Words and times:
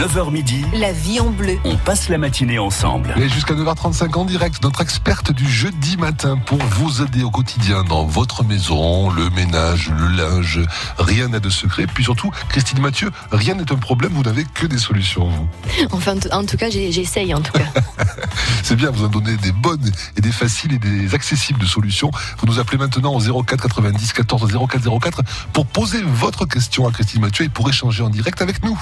9h 0.00 0.30
midi, 0.32 0.64
La 0.72 0.92
vie 0.92 1.20
en 1.20 1.28
bleu. 1.28 1.58
on 1.64 1.76
passe 1.76 2.08
la 2.08 2.16
matinée 2.16 2.58
ensemble. 2.58 3.12
Et 3.18 3.28
jusqu'à 3.28 3.52
9h35 3.52 4.14
en 4.16 4.24
direct, 4.24 4.62
notre 4.62 4.80
experte 4.80 5.30
du 5.30 5.46
jeudi 5.46 5.98
matin 5.98 6.38
pour 6.38 6.56
vous 6.58 7.02
aider 7.02 7.22
au 7.22 7.30
quotidien 7.30 7.84
dans 7.84 8.04
votre 8.06 8.42
maison, 8.42 9.10
le 9.10 9.28
ménage, 9.30 9.90
le 9.90 10.06
linge, 10.08 10.60
rien 10.98 11.28
n'est 11.28 11.40
de 11.40 11.50
secret. 11.50 11.86
Puis 11.86 12.04
surtout, 12.04 12.30
Christine 12.48 12.80
Mathieu, 12.80 13.10
rien 13.30 13.54
n'est 13.54 13.70
un 13.70 13.76
problème, 13.76 14.12
vous 14.14 14.22
n'avez 14.22 14.44
que 14.44 14.64
des 14.66 14.78
solutions, 14.78 15.28
vous. 15.28 15.48
Enfin, 15.90 16.14
en 16.32 16.46
tout 16.46 16.56
cas, 16.56 16.70
j'ai- 16.70 16.92
j'essaye 16.92 17.34
en 17.34 17.42
tout 17.42 17.52
cas. 17.52 17.66
C'est 18.62 18.76
bien, 18.76 18.90
vous 18.90 19.04
en 19.04 19.08
donnez 19.08 19.36
des 19.36 19.52
bonnes 19.52 19.90
et 20.16 20.20
des 20.22 20.32
faciles 20.32 20.72
et 20.72 20.78
des 20.78 21.14
accessibles 21.14 21.58
de 21.58 21.66
solutions. 21.66 22.10
Vous 22.38 22.46
nous 22.46 22.58
appelez 22.58 22.78
maintenant 22.78 23.12
au 23.14 23.42
04 23.42 23.60
90 23.68 24.12
14 24.14 24.50
04 24.68 24.98
04 25.00 25.22
pour 25.52 25.66
poser 25.66 26.00
votre 26.02 26.46
question 26.46 26.88
à 26.88 26.92
Christine 26.92 27.20
Mathieu 27.20 27.44
et 27.44 27.48
pour 27.50 27.68
échanger 27.68 28.02
en 28.02 28.08
direct 28.08 28.40
avec 28.40 28.64
nous. 28.64 28.78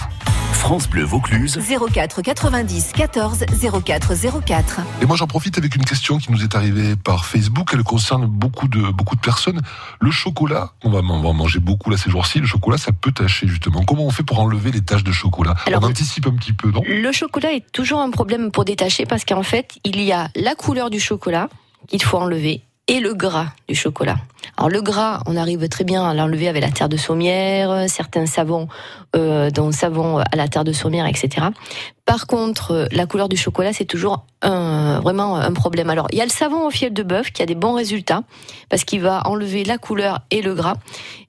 France 0.53 0.89
Bleu 0.89 1.05
Vaucluse, 1.09 1.59
04 1.95 2.21
90 2.21 2.93
14 2.93 3.47
04 3.83 4.13
04. 4.45 4.81
Et 5.01 5.07
moi, 5.07 5.17
j'en 5.17 5.27
profite 5.27 5.57
avec 5.57 5.75
une 5.75 5.85
question 5.85 6.19
qui 6.19 6.31
nous 6.31 6.45
est 6.45 6.55
arrivée 6.55 6.97
par 6.97 7.25
Facebook. 7.25 7.71
Elle 7.73 7.83
concerne 7.83 8.27
beaucoup 8.27 8.69
de, 8.69 8.79
beaucoup 8.93 9.17
de 9.17 9.21
personnes. 9.23 9.63
Le 10.01 10.11
chocolat, 10.11 10.73
on 10.85 10.91
va, 10.91 10.99
on 10.99 11.23
va 11.23 11.29
en 11.31 11.33
manger 11.33 11.61
beaucoup 11.61 11.89
là 11.89 11.97
ces 11.97 12.11
jours-ci. 12.11 12.41
Le 12.41 12.47
chocolat, 12.47 12.77
ça 12.77 12.93
peut 12.93 13.11
tacher 13.11 13.49
justement. 13.49 13.83
Comment 13.85 14.05
on 14.05 14.11
fait 14.11 14.23
pour 14.23 14.39
enlever 14.39 14.71
les 14.71 14.83
taches 14.83 15.03
de 15.03 15.13
chocolat? 15.13 15.55
Alors, 15.65 15.83
On 15.83 15.87
anticipe 15.87 16.27
un 16.27 16.37
petit 16.37 16.53
peu, 16.53 16.71
non? 16.71 16.83
Le 16.87 17.11
chocolat 17.13 17.55
est 17.55 17.65
toujours 17.73 18.01
un 18.01 18.11
problème 18.11 18.51
pour 18.51 18.67
détacher 18.67 19.07
parce 19.07 19.25
qu'en 19.25 19.43
fait, 19.43 19.79
il 19.85 20.03
y 20.03 20.13
a 20.13 20.29
la 20.37 20.55
couleur 20.55 20.91
du 20.91 21.01
chocolat 21.01 21.49
qu'il 21.87 22.03
faut 22.03 22.19
enlever 22.19 22.65
et 22.87 23.01
le 23.01 23.15
gras 23.15 23.53
du 23.67 23.75
chocolat. 23.75 24.19
Alors 24.57 24.71
le 24.71 24.83
gras, 24.83 25.23
on 25.27 25.37
arrive 25.37 25.69
très 25.69 25.85
bien 25.85 26.05
à 26.05 26.15
l'enlever 26.15 26.49
avec 26.49 26.63
la 26.63 26.71
terre 26.71 26.89
de 26.89 26.97
saumière, 26.97 27.71
euh, 27.71 27.85
certains 27.89 28.27
savons, 28.27 28.69
euh, 29.17 29.51
dont 29.51 29.73
savon 29.73 30.19
à 30.19 30.37
la 30.37 30.49
terre 30.49 30.65
de 30.65 30.73
saumière, 30.73 31.07
etc. 31.07 31.47
Par 32.05 32.27
contre, 32.27 32.73
euh, 32.73 32.87
la 32.91 33.07
couleur 33.07 33.29
du 33.29 33.37
chocolat, 33.37 33.73
c'est 33.73 33.85
toujours 33.85 34.25
un, 34.43 35.01
vraiment 35.01 35.37
un 35.37 35.53
problème. 35.53 35.91
Alors, 35.91 36.09
il 36.11 36.19
y 36.19 36.21
a 36.21 36.25
le 36.25 36.31
savon 36.31 36.67
au 36.67 36.71
fiel 36.71 36.93
de 36.93 37.03
bœuf 37.03 37.31
qui 37.31 37.43
a 37.43 37.47
des 37.47 37.55
bons 37.55 37.75
résultats 37.75 38.23
parce 38.69 38.85
qu'il 38.85 39.01
va 39.01 39.27
enlever 39.27 39.65
la 39.65 39.79
couleur 39.79 40.21
et 40.31 40.43
le 40.43 40.55
gras. 40.55 40.77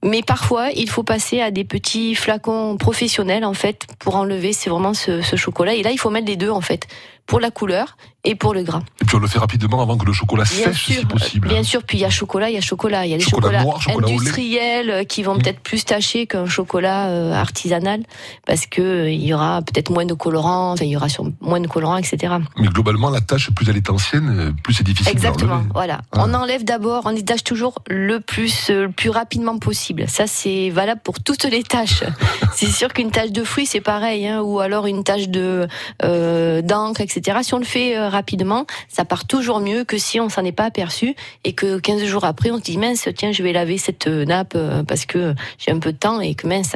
Mais 0.04 0.22
parfois, 0.22 0.72
il 0.72 0.90
faut 0.90 1.04
passer 1.04 1.42
à 1.42 1.52
des 1.52 1.64
petits 1.64 2.16
flacons 2.16 2.78
professionnels 2.78 3.46
en 3.46 3.54
fait 3.54 3.88
pour 4.00 4.16
enlever. 4.16 4.54
C'est 4.54 4.70
vraiment 4.70 4.94
ce, 4.94 5.22
ce 5.22 5.36
chocolat. 5.36 5.76
Et 5.76 5.84
là, 5.84 5.92
il 5.92 6.00
faut 6.00 6.10
mettre 6.10 6.28
les 6.28 6.38
deux 6.38 6.52
en 6.52 6.62
fait 6.62 6.88
pour 7.30 7.40
la 7.40 7.52
couleur 7.52 7.96
et 8.24 8.34
pour 8.34 8.56
le 8.56 8.64
gras. 8.64 8.82
Et 9.02 9.06
puis 9.06 9.16
on 9.16 9.20
le 9.20 9.28
fait 9.28 9.38
rapidement 9.38 9.82
avant 9.82 9.98
que 9.98 10.06
le 10.06 10.14
chocolat 10.14 10.46
sèche 10.46 10.86
si 10.86 11.06
possible. 11.06 11.48
Bien 11.48 11.62
sûr, 11.64 11.84
puis 11.84 12.00
il 12.00 12.02
y 12.02 12.06
a 12.06 12.10
chocolat, 12.10 12.50
il 12.50 12.56
y 12.56 12.58
a 12.58 12.62
chocolat. 12.62 12.99
Il 13.06 13.12
y 13.12 13.14
a 13.14 13.18
des 13.18 13.24
Chocolat 13.24 13.60
chocolats 13.60 13.64
noir, 13.64 13.82
chocolat 13.82 14.08
industriels 14.08 14.90
euh, 14.90 15.04
qui 15.04 15.24
vont 15.24 15.34
Mhm. 15.36 15.42
peut-être 15.42 15.60
plus 15.60 15.86
tacher 15.86 16.28
qu'un 16.28 16.46
chocolat 16.48 17.08
euh, 17.08 17.34
artisanal 17.34 18.04
parce 18.46 18.66
que 18.66 18.82
euh, 18.82 19.10
il 19.12 19.24
y 19.24 19.34
aura 19.34 19.62
peut-être 19.62 19.92
moins 19.92 20.06
de 20.06 20.14
colorants, 20.14 20.72
enfin, 20.74 20.86
il 20.86 20.92
y 20.92 20.96
aura 20.98 21.10
sur- 21.10 21.26
moins 21.42 21.60
de 21.60 21.68
colorants, 21.68 21.98
etc. 21.98 22.34
Mais 22.58 22.68
globalement, 22.68 23.10
la 23.10 23.22
tâche, 23.22 23.52
plus 23.52 23.68
elle 23.70 23.78
est 23.78 23.90
ancienne, 23.90 24.54
plus 24.64 24.74
c'est 24.74 24.84
difficile 24.84 25.12
Exactement, 25.12 25.64
voilà. 25.74 26.02
Ah. 26.12 26.24
On 26.26 26.34
enlève 26.34 26.64
d'abord, 26.64 27.04
on 27.06 27.12
détache 27.14 27.44
toujours 27.44 27.76
le 27.88 28.20
plus, 28.20 28.70
le 28.70 28.90
plus 28.92 29.10
rapidement 29.10 29.58
possible. 29.58 30.06
Ça, 30.08 30.26
c'est 30.28 30.70
valable 30.70 31.02
pour 31.04 31.20
toutes 31.20 31.44
les 31.46 31.64
tâches. 31.64 32.04
c'est 32.54 32.68
sûr 32.72 32.90
qu'une 32.94 33.12
tâche 33.12 33.32
de 33.32 33.44
fruits, 33.44 33.66
c'est 33.66 33.82
pareil, 33.82 34.28
hein, 34.28 34.42
ou 34.42 34.60
alors 34.60 34.88
une 34.88 35.04
tâche 35.04 35.30
de 35.30 35.68
euh, 36.04 36.62
d'encre, 36.62 37.02
etc. 37.02 37.40
Si 37.44 37.54
on 37.54 37.60
le 37.60 37.66
fait 37.66 37.98
euh, 37.98 38.10
rapidement, 38.10 38.66
ça 38.88 39.06
part 39.06 39.26
toujours 39.26 39.60
mieux 39.60 39.84
que 39.84 39.98
si 39.98 40.20
on 40.20 40.30
s'en 40.30 40.44
est 40.44 40.52
pas 40.52 40.66
aperçu 40.66 41.16
et 41.44 41.54
que 41.54 41.80
15 41.80 42.04
jours 42.06 42.24
après, 42.26 42.52
on 42.52 42.58
se 42.58 42.64
dit 42.64 42.78
mince, 42.90 43.08
tiens, 43.16 43.32
je 43.32 43.44
vais 43.44 43.54
laver 43.54 43.78
cette 43.78 44.08
nappe 44.08 44.54
euh, 44.56 44.84
parce 44.84 45.06
que 45.06 45.34
j'ai 45.58 45.72
un 45.72 45.80
peu 45.80 45.92
de 45.92 45.98
temps 45.98 46.20
et 46.22 46.36
que 46.36 46.48
mince, 46.48 46.74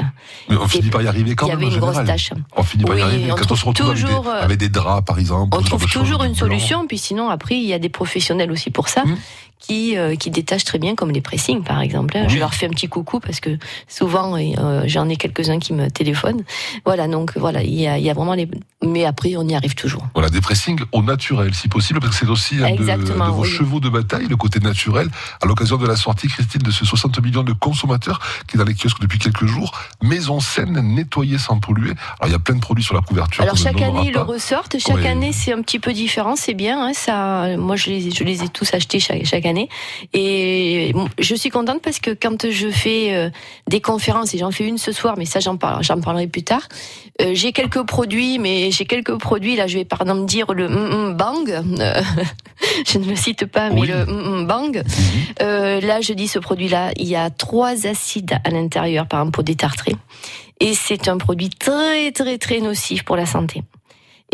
Mais 0.50 0.56
on 0.58 0.68
finit 0.68 0.90
par 0.90 1.02
y 1.02 1.08
arriver 1.08 1.36
quand 1.36 1.48
il 1.48 1.50
y 1.50 1.56
même. 1.56 1.66
avait 1.66 1.74
une 1.74 1.80
grosse 1.80 1.96
général. 1.96 2.08
tâche. 2.08 2.32
On 2.56 2.64
finit 2.64 2.84
par 2.84 2.98
y 2.98 3.02
arriver 3.02 3.32
on 3.32 3.36
quand 3.36 3.52
on 3.52 3.56
se 3.56 3.62
trouve 3.62 3.74
retrouve 3.74 3.90
avec 3.92 3.98
des, 4.02 4.08
toujours, 4.08 4.28
euh, 4.30 4.42
avec 4.42 4.58
des 4.60 4.70
draps, 4.70 5.06
par 5.06 5.20
exemple. 5.20 5.58
On 5.58 5.62
trouve 5.62 5.86
toujours 5.88 6.24
une 6.24 6.36
solution, 6.36 6.86
puis 6.88 6.98
sinon 6.98 7.30
après 7.30 7.56
il 7.56 7.66
y 7.66 7.74
a 7.74 7.80
des 7.80 7.90
professionnels 7.90 8.52
aussi 8.52 8.70
pour 8.70 8.90
ça. 8.90 9.04
Mhm. 9.06 9.18
Qui, 9.66 9.96
euh, 9.98 10.18
qui 10.18 10.30
détachent 10.30 10.66
très 10.66 10.78
bien, 10.78 10.94
comme 10.94 11.12
les 11.12 11.22
pressings 11.22 11.64
par 11.64 11.80
exemple. 11.80 12.18
hein. 12.18 12.28
Je 12.28 12.38
leur 12.38 12.54
fais 12.54 12.66
un 12.66 12.70
petit 12.70 12.90
coucou 12.90 13.22
parce 13.22 13.40
que 13.40 13.58
souvent 13.88 14.36
euh, 14.38 14.84
j'en 14.88 15.08
ai 15.08 15.16
quelques-uns 15.16 15.60
qui 15.60 15.72
me 15.72 15.90
téléphonent. 15.90 16.44
Voilà, 16.86 17.08
donc 17.08 17.32
voilà, 17.38 17.64
il 17.64 17.74
y 17.74 17.88
a, 17.88 17.98
y 17.98 18.10
a 18.10 18.14
vraiment 18.14 18.34
les. 18.34 18.50
Mais 18.86 19.06
après, 19.06 19.38
on 19.38 19.48
y 19.48 19.56
arrive 19.56 19.76
toujours. 19.76 20.06
Voilà, 20.14 20.30
des 20.30 20.42
pressings 20.42 20.82
au 20.92 21.02
naturel, 21.02 21.54
si 21.56 21.70
possible, 21.70 22.02
parce 22.02 22.12
que 22.20 22.26
c'est 22.26 22.30
aussi 22.30 22.56
un 22.62 22.76
de, 22.76 22.84
de 22.84 23.14
vos 23.32 23.44
oui. 23.44 23.50
chevaux 23.50 23.80
de 23.80 23.88
bataille, 23.88 24.28
le 24.28 24.36
côté 24.36 24.60
naturel, 24.60 25.08
à 25.42 25.46
l'occasion 25.46 25.78
de 25.78 25.88
la 25.88 25.96
sortie, 25.96 26.28
Christine, 26.28 26.62
de 26.62 26.70
ce 26.72 26.84
60 26.84 27.22
millions 27.24 27.44
de 27.44 27.54
consommateurs 27.54 28.20
qui 28.50 28.58
est 28.58 28.60
dans 28.60 28.66
les 28.66 28.74
kiosques 28.76 29.00
depuis 29.00 29.20
quelques 29.20 29.46
jours. 29.46 29.72
Maison 30.02 30.42
saine, 30.42 30.74
nettoyée 30.94 31.38
sans 31.38 31.60
polluer. 31.62 31.92
Alors, 32.20 32.28
il 32.28 32.32
y 32.34 32.36
a 32.36 32.40
plein 32.40 32.56
de 32.56 32.60
produits 32.60 32.84
sur 32.84 32.96
la 32.96 33.02
couverture. 33.02 33.42
Alors 33.44 33.56
chaque 33.56 33.82
année, 33.82 34.08
ils 34.08 34.14
le 34.14 34.20
ressortent. 34.20 34.76
Chaque 34.78 34.98
Ouais. 34.98 35.08
année, 35.08 35.32
c'est 35.32 35.54
un 35.54 35.62
petit 35.62 35.80
peu 35.80 35.94
différent. 35.94 36.36
C'est 36.36 36.54
bien. 36.54 36.88
Hein, 36.88 36.92
ça, 36.94 37.56
moi, 37.56 37.78
je 37.78 37.86
les, 37.90 38.12
je 38.12 38.26
les 38.26 38.44
ai 38.44 38.50
tous 38.50 38.74
achetés 38.74 39.00
chaque, 39.00 39.24
chaque 39.26 39.46
année. 39.46 39.53
Et 40.14 40.92
bon, 40.94 41.08
je 41.20 41.36
suis 41.36 41.50
contente 41.50 41.82
parce 41.82 42.00
que 42.00 42.12
quand 42.12 42.50
je 42.50 42.70
fais 42.70 43.14
euh, 43.14 43.30
des 43.68 43.82
conférences, 43.82 44.34
et 44.34 44.38
j'en 44.38 44.52
fais 44.52 44.68
une 44.68 44.78
ce 44.78 44.92
soir, 44.92 45.16
mais 45.18 45.26
ça, 45.26 45.40
j'en 45.40 45.58
parle, 45.58 45.84
j'en 45.84 46.00
parlerai 46.00 46.28
plus 46.28 46.44
tard. 46.44 46.68
euh, 47.22 47.32
j'ai 47.34 47.52
quelques 47.52 47.84
produits, 47.84 48.40
mais 48.40 48.72
j'ai 48.72 48.86
quelques 48.86 49.18
produits. 49.20 49.56
Là, 49.56 49.68
je 49.68 49.78
vais 49.80 49.86
par 49.86 50.02
exemple 50.02 50.26
dire 50.26 50.52
le 50.54 50.68
mm, 50.70 51.10
mm, 51.12 51.18
bang. 51.18 51.50
Euh, 51.80 52.02
je 52.88 52.98
ne 52.98 53.06
le 53.06 53.16
cite 53.16 53.46
pas, 53.46 53.70
mais 53.70 53.82
Oui. 53.82 53.88
le 53.88 54.06
mm, 54.06 54.48
bang. 54.48 54.78
Mhm. 54.78 54.84
Euh, 55.42 55.82
là, 55.82 56.02
je 56.02 56.14
dis 56.14 56.28
ce 56.28 56.40
produit-là, 56.40 56.92
il 56.98 57.08
y 57.08 57.16
a 57.16 57.30
trois 57.30 57.86
acides 57.88 58.38
à 58.44 58.50
l'intérieur, 58.50 59.08
par 59.08 59.20
exemple 59.22 59.34
pour 59.36 59.44
détartrer. 59.44 59.96
Et 60.60 60.74
c'est 60.76 61.08
un 61.08 61.18
produit 61.18 61.50
très, 61.50 62.12
très, 62.12 62.38
très 62.38 62.60
nocif 62.62 63.04
pour 63.04 63.16
la 63.18 63.26
santé. 63.26 63.64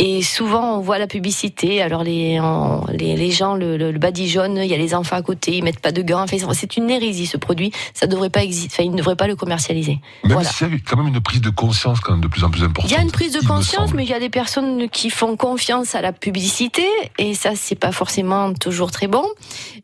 Et 0.01 0.21
souvent, 0.21 0.77
on 0.77 0.79
voit 0.79 0.97
la 0.97 1.07
publicité. 1.07 1.81
Alors, 1.81 2.03
les, 2.03 2.39
en- 2.39 2.85
les, 2.91 3.17
les 3.17 3.31
gens, 3.31 3.55
le, 3.55 3.75
le, 3.77 3.89
il 3.91 4.65
y 4.65 4.73
a 4.73 4.77
les 4.77 4.95
enfants 4.95 5.17
à 5.17 5.21
côté, 5.21 5.57
ils 5.57 5.63
mettent 5.63 5.81
pas 5.81 5.91
de 5.91 6.01
gants. 6.01 6.23
Enfin, 6.23 6.37
c'est 6.53 6.77
une 6.77 6.89
hérésie, 6.89 7.25
ce 7.25 7.35
produit. 7.35 7.71
Ça 7.93 8.07
devrait 8.07 8.29
pas 8.29 8.41
exister. 8.43 8.69
Enfin, 8.73 8.83
ils 8.83 8.91
ne 8.91 8.97
devraient 8.97 9.17
pas 9.17 9.27
le 9.27 9.35
commercialiser. 9.35 9.99
Même 10.23 10.33
Voilà. 10.33 10.49
s'il 10.49 10.69
y 10.69 10.73
a 10.73 10.77
quand 10.87 10.95
même 10.97 11.13
une 11.13 11.19
prise 11.19 11.41
de 11.41 11.49
conscience 11.49 11.99
quand 11.99 12.13
même 12.13 12.21
de 12.21 12.27
plus 12.27 12.45
en 12.45 12.49
plus 12.49 12.63
importante. 12.63 12.89
Il 12.89 12.95
y 12.95 12.97
a 12.97 13.01
une 13.03 13.11
prise 13.11 13.33
de 13.33 13.45
conscience, 13.45 13.93
mais 13.93 14.03
il 14.05 14.09
y 14.09 14.13
a 14.13 14.19
des 14.21 14.29
personnes 14.29 14.89
qui 14.89 15.09
font 15.09 15.35
confiance 15.35 15.95
à 15.95 16.01
la 16.01 16.13
publicité, 16.13 16.85
et 17.17 17.33
ça, 17.33 17.51
c'est 17.55 17.75
pas 17.75 17.91
forcément 17.91 18.53
toujours 18.53 18.91
très 18.91 19.07
bon. 19.07 19.25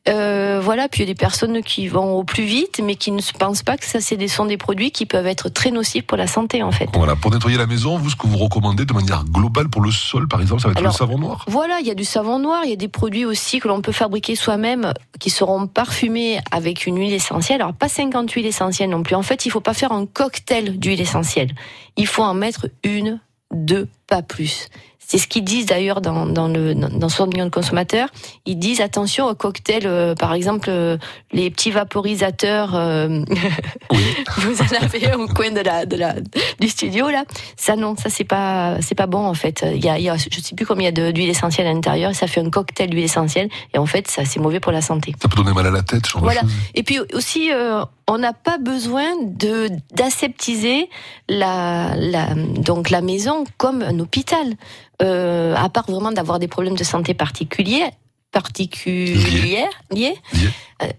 Euh, 0.07 0.61
voilà, 0.63 0.87
puis 0.87 1.03
il 1.03 1.07
y 1.07 1.11
a 1.11 1.13
des 1.13 1.17
personnes 1.17 1.61
qui 1.61 1.87
vont 1.87 2.13
au 2.17 2.23
plus 2.23 2.45
vite, 2.45 2.79
mais 2.83 2.95
qui 2.95 3.11
ne 3.11 3.21
se 3.21 3.33
pensent 3.33 3.63
pas 3.63 3.75
que 3.75 3.85
ça, 3.85 3.99
c'est 3.99 4.15
des, 4.17 4.27
sont 4.29 4.45
des 4.45 4.57
produits 4.57 4.91
qui 4.91 5.05
peuvent 5.05 5.27
être 5.27 5.49
très 5.49 5.71
nocifs 5.71 6.05
pour 6.05 6.17
la 6.17 6.27
santé, 6.27 6.63
en 6.63 6.71
fait. 6.71 6.87
Voilà, 6.93 7.15
pour 7.15 7.31
nettoyer 7.31 7.57
la 7.57 7.65
maison, 7.67 7.97
vous, 7.97 8.09
ce 8.09 8.15
que 8.15 8.27
vous 8.27 8.37
recommandez 8.37 8.85
de 8.85 8.93
manière 8.93 9.23
globale 9.25 9.67
pour 9.69 9.81
le 9.81 9.91
sol, 10.05 10.27
par 10.27 10.41
exemple, 10.41 10.61
ça 10.61 10.67
va 10.67 10.71
être 10.73 10.77
Alors, 10.79 10.93
le 10.93 10.97
savon 10.97 11.17
noir. 11.17 11.45
Voilà, 11.47 11.79
il 11.79 11.87
y 11.87 11.91
a 11.91 11.95
du 11.95 12.05
savon 12.05 12.39
noir, 12.39 12.61
il 12.63 12.69
y 12.69 12.73
a 12.73 12.77
des 12.77 12.87
produits 12.87 13.25
aussi 13.25 13.59
que 13.59 13.67
l'on 13.67 13.81
peut 13.81 13.91
fabriquer 13.91 14.35
soi-même 14.35 14.93
qui 15.19 15.29
seront 15.29 15.67
parfumés 15.67 16.39
avec 16.51 16.85
une 16.85 16.97
huile 16.99 17.13
essentielle. 17.13 17.61
Alors 17.61 17.73
pas 17.73 17.89
50 17.89 18.29
huiles 18.31 18.45
essentielles 18.45 18.89
non 18.89 19.03
plus. 19.03 19.15
En 19.15 19.23
fait, 19.23 19.45
il 19.45 19.49
faut 19.49 19.61
pas 19.61 19.73
faire 19.73 19.91
un 19.91 20.05
cocktail 20.05 20.77
d'huile 20.77 21.01
essentielle. 21.01 21.51
Il 21.97 22.07
faut 22.07 22.23
en 22.23 22.33
mettre 22.33 22.67
une, 22.83 23.19
deux, 23.53 23.87
pas 24.07 24.21
plus. 24.21 24.67
C'est 25.07 25.17
ce 25.17 25.27
qu'ils 25.27 25.43
disent 25.43 25.65
d'ailleurs 25.67 26.01
dans, 26.01 26.25
dans 26.25 26.47
le 26.47 26.73
dans, 26.75 26.89
dans 26.89 27.09
60 27.09 27.33
millions 27.33 27.45
de 27.45 27.49
consommateurs. 27.51 28.09
Ils 28.45 28.57
disent 28.57 28.81
attention 28.81 29.27
au 29.27 29.35
cocktail, 29.35 29.83
euh, 29.85 30.15
par 30.15 30.33
exemple 30.33 30.67
euh, 30.69 30.97
les 31.31 31.49
petits 31.51 31.71
vaporisateurs. 31.71 32.73
euh, 32.75 33.23
vous 34.37 34.61
en 34.61 34.83
avez 34.83 35.11
un 35.11 35.19
au 35.19 35.27
coin 35.27 35.51
de 35.51 35.61
la, 35.61 35.85
de 35.85 35.95
la 35.95 36.15
du 36.59 36.67
studio 36.69 37.09
là. 37.09 37.23
Ça 37.57 37.75
non, 37.75 37.95
ça 37.95 38.09
c'est 38.09 38.23
pas 38.23 38.77
c'est 38.81 38.95
pas 38.95 39.07
bon 39.07 39.25
en 39.25 39.33
fait. 39.33 39.63
Il 39.75 39.83
y 39.83 39.89
a, 39.89 39.97
il 39.99 40.03
y 40.05 40.09
a 40.09 40.17
je 40.17 40.39
sais 40.39 40.55
plus 40.55 40.65
combien 40.65 40.89
il 40.89 40.97
y 40.97 41.01
a 41.01 41.05
de- 41.07 41.11
d'huile 41.11 41.29
essentielle 41.29 41.67
à 41.67 41.73
l'intérieur. 41.73 42.13
Ça 42.15 42.27
fait 42.27 42.41
un 42.41 42.49
cocktail 42.49 42.89
d'huile 42.89 43.03
essentielle 43.05 43.49
et 43.73 43.77
en 43.77 43.85
fait 43.85 44.09
ça 44.09 44.25
c'est 44.25 44.39
mauvais 44.39 44.59
pour 44.59 44.71
la 44.71 44.81
santé. 44.81 45.15
Ça 45.21 45.27
peut 45.27 45.37
donner 45.37 45.53
mal 45.53 45.67
à 45.67 45.71
la 45.71 45.81
tête, 45.83 46.07
genre 46.07 46.21
Voilà. 46.23 46.41
Et 46.73 46.83
puis 46.83 46.99
aussi, 47.13 47.51
euh, 47.53 47.83
on 48.07 48.17
n'a 48.17 48.33
pas 48.33 48.57
besoin 48.57 49.15
de 49.21 49.69
d'aseptiser 49.93 50.89
la, 51.27 51.95
la 51.95 52.33
donc 52.35 52.89
la 52.89 53.01
maison 53.01 53.45
comme 53.57 53.81
un 53.81 53.99
hôpital. 53.99 54.53
Euh, 55.01 55.55
à 55.55 55.67
part 55.67 55.89
vraiment 55.89 56.11
d'avoir 56.11 56.39
des 56.39 56.47
problèmes 56.47 56.77
de 56.77 56.83
santé 56.83 57.13
particuliers 57.13 57.91
particulières 58.31 59.69
liés, 59.91 60.13
Liés. 60.33 60.51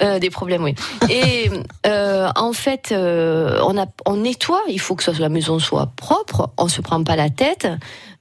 Euh, 0.03 0.19
des 0.19 0.31
problèmes 0.31 0.65
oui 0.65 0.75
et 1.11 1.51
euh, 1.87 2.31
en 2.35 2.55
fait 2.55 2.93
euh, 2.93 3.61
on 3.63 3.77
a 3.77 3.85
on 4.07 4.17
nettoie 4.17 4.63
il 4.69 4.81
faut 4.81 4.97
que 4.97 5.11
la 5.21 5.29
maison 5.29 5.59
soit 5.59 5.93
propre 5.97 6.51
on 6.57 6.69
se 6.69 6.81
prend 6.81 7.05
pas 7.05 7.15
la 7.15 7.29
tête 7.29 7.69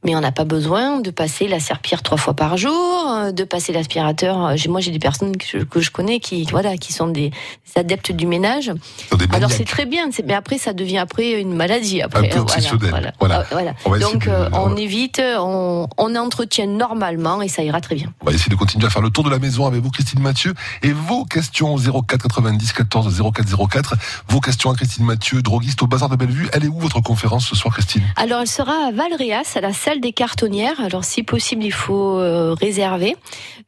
mais 0.06 0.16
on 0.16 0.22
n'a 0.22 0.32
pas 0.32 0.46
besoin 0.46 1.00
de 1.00 1.10
passer 1.10 1.48
la 1.48 1.60
serpillère 1.60 2.04
trois 2.04 2.18
fois 2.18 2.36
par 2.36 2.58
jour, 2.58 3.06
euh, 3.10 3.32
de 3.32 3.44
passer 3.44 3.74
l'aspirateur. 3.74 4.46
Euh, 4.46 4.56
Moi, 4.70 4.80
j'ai 4.80 4.92
des 4.92 5.00
personnes 5.00 5.36
que 5.36 5.46
je, 5.46 5.58
que 5.64 5.82
je 5.82 5.90
connais 5.92 6.20
qui, 6.20 6.46
voilà, 6.52 6.78
qui 6.78 6.94
sont 6.94 7.08
des, 7.08 7.32
adeptes 7.76 8.12
du 8.12 8.26
ménage. 8.26 8.72
Alors 9.34 9.52
c'est 9.52 9.66
très 9.66 9.86
bien, 9.86 10.10
mais 10.26 10.34
après 10.34 10.58
ça 10.58 10.72
devient 10.74 11.00
après 11.00 11.42
une 11.42 11.54
maladie. 11.54 12.02
Après, 12.02 12.32
Un 12.34 12.42
euh. 12.42 12.46
Voilà, 12.90 13.14
Voilà. 13.20 13.40
Euh, 13.40 13.44
voilà. 13.52 13.74
On 13.86 13.98
Donc 13.98 14.28
de- 14.28 14.50
on 14.54 14.76
évite, 14.78 15.22
on, 15.40 15.88
on 15.98 16.16
entretient 16.16 16.68
normalement 16.68 17.42
et 17.42 17.50
ça 17.50 17.64
ira 17.64 17.82
très 17.82 17.96
bien. 17.96 18.14
On 18.22 18.28
va 18.28 18.32
essayer 18.32 18.50
de 18.50 18.56
continuer 18.56 18.86
à 18.86 18.90
faire 18.90 19.02
le 19.02 19.10
tour 19.10 19.24
de 19.24 19.30
la 19.30 19.40
maison 19.40 19.66
avec 19.66 19.82
vous, 19.82 19.92
Christine 19.92 20.22
Mathieu, 20.22 20.54
et 20.84 20.92
vos 20.94 21.26
questions 21.26 21.74
au 21.74 21.78
04 21.78 22.24
90 22.30 22.74
14 22.74 23.22
04 23.34 23.68
04. 23.68 23.96
Vos 24.30 24.40
questions 24.40 24.72
à 24.72 24.76
Christine 24.76 25.06
Mathieu, 25.06 25.42
droguiste 25.42 25.82
au 25.82 25.88
Bazar 25.88 26.10
de 26.10 26.16
Bellevue. 26.16 26.48
Elle 26.54 26.64
est 26.66 26.70
où 26.70 26.80
votre 26.80 27.02
conférence 27.02 27.46
ce 27.48 27.56
soir, 27.56 27.74
Christine? 27.74 28.04
Alors, 28.16 28.42
elle 28.42 28.48
sera 28.48 28.88
à 28.88 28.92
Valréas, 28.92 29.52
à 29.56 29.62
la 29.62 29.74
salle 29.74 29.95
des 30.00 30.14
cartonnières. 30.14 30.80
Alors, 30.82 31.04
si 31.04 31.24
possible, 31.24 31.64
il 31.64 31.72
faut 31.74 32.18
euh, 32.18 32.54
réserver 32.60 33.16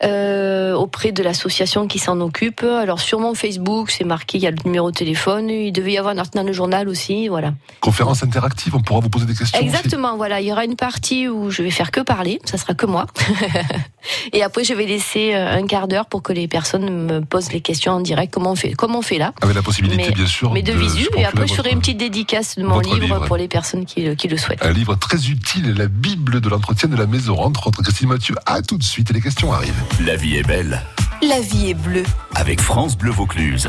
euh, 0.04 0.74
auprès 0.74 1.12
de 1.12 1.24
l'association 1.24 1.88
qui 1.88 2.00
s'en 2.00 2.20
occupe. 2.22 2.64
Alors, 2.64 3.00
sur 3.00 3.20
mon 3.20 3.34
Facebook, 3.34 3.92
c'est 3.92 4.04
marqué, 4.04 4.38
il 4.38 4.44
y 4.44 4.48
a 4.48 4.52
le 4.52 4.58
numéro 4.66 4.92
de 4.92 4.96
téléphone. 4.96 5.50
Il 5.50 5.72
devait 5.72 5.94
y 5.94 5.98
avoir 5.98 6.14
un 6.14 6.18
article 6.18 6.38
dans 6.38 6.44
le 6.44 6.54
journal 6.54 6.88
aussi, 6.90 7.28
voilà. 7.28 7.54
Conférence 7.82 8.24
interactive, 8.24 8.76
on 8.76 8.82
pourra 8.82 9.00
vous 9.00 9.10
poser 9.10 9.26
des 9.26 9.34
questions. 9.36 9.58
aussi. 9.58 9.68
Exactement, 9.68 10.18
voilà. 10.18 10.42
Il 10.42 10.48
y 10.48 10.52
aura 10.52 10.66
une 10.66 10.76
partie 10.76 11.28
où 11.28 11.50
je 11.50 11.64
vais 11.64 11.72
faire 11.72 11.92
que 11.92 12.02
parler, 12.02 12.40
ça 12.46 12.58
sera 12.58 12.74
que 12.74 12.86
moi. 12.86 13.08
Et 14.34 14.44
après, 14.44 14.64
je 14.64 14.74
vais 14.74 14.86
laisser 14.86 15.34
euh, 15.34 15.58
un 15.58 15.68
quart 15.68 15.88
d'heure 15.88 16.06
pour 16.06 16.22
que 16.24 16.32
les 16.34 16.48
personnes 16.48 16.90
me 17.06 17.22
posent 17.22 17.52
les 17.52 17.62
questions 17.62 17.94
en 17.94 18.00
direct, 18.00 18.34
comme 18.34 18.48
on 18.48 18.56
fait, 18.56 18.74
comme 18.74 18.96
on 18.96 19.02
fait 19.02 19.18
là. 19.18 19.34
Avec 19.42 19.56
la 19.56 19.62
possibilité, 19.62 19.98
Mais- 20.08 20.12
bien 20.12 20.28
sûr. 20.28 20.54
Mais 20.54 20.62
de 20.62 20.72
visu. 20.74 21.04
supporter 21.04 21.22
Et 21.22 21.26
après, 21.26 21.48
je 21.48 21.54
ferai 21.54 21.72
une 21.72 21.80
petite 21.80 21.98
dédicace 21.98 22.56
de 22.58 22.64
mon 22.64 22.80
livre. 22.80 23.26
pour 23.26 23.38
les 23.38 23.48
personnes 23.48 23.86
qui, 23.86 24.16
qui 24.16 24.28
le 24.28 24.38
souhaitent. 24.38 24.64
Un 24.64 24.72
livre 24.72 24.96
très 24.96 25.18
utile, 25.30 25.74
la 25.76 25.88
Bible 25.88 26.17
de 26.24 26.50
l'entretien 26.50 26.90
de 26.90 26.96
la 26.96 27.06
maison. 27.06 27.40
Entre 27.40 27.68
autres, 27.68 27.82
Christine 27.82 28.10
Mathieu, 28.10 28.36
à 28.46 28.62
tout 28.62 28.78
de 28.78 28.84
suite 28.84 29.10
et 29.12 29.14
les 29.14 29.22
questions 29.22 29.54
arrivent. 29.54 29.82
La 30.06 30.16
vie 30.16 30.36
est 30.38 30.44
belle 30.48 30.82
La 31.22 31.40
vie 31.40 31.70
est 31.70 31.74
bleue. 31.74 32.04
avec 32.36 32.60
France 32.62 32.98
Bleu 32.98 33.12
Vaucluse. 33.12 33.68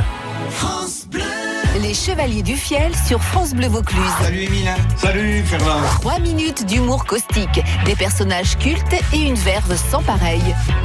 Les 1.81 1.95
Chevaliers 1.95 2.43
du 2.43 2.57
Fiel 2.57 2.93
sur 3.07 3.23
France 3.23 3.55
Bleu 3.55 3.69
Vaucluse. 3.69 4.01
Salut 4.21 4.43
Emile. 4.43 4.71
Salut 4.97 5.43
Fernand. 5.45 5.81
3 6.01 6.19
minutes 6.19 6.67
d'humour 6.67 7.05
caustique, 7.05 7.61
des 7.85 7.95
personnages 7.95 8.59
cultes 8.59 8.95
et 9.13 9.21
une 9.21 9.37
verve 9.37 9.77
sans 9.77 10.03
pareil. 10.03 10.43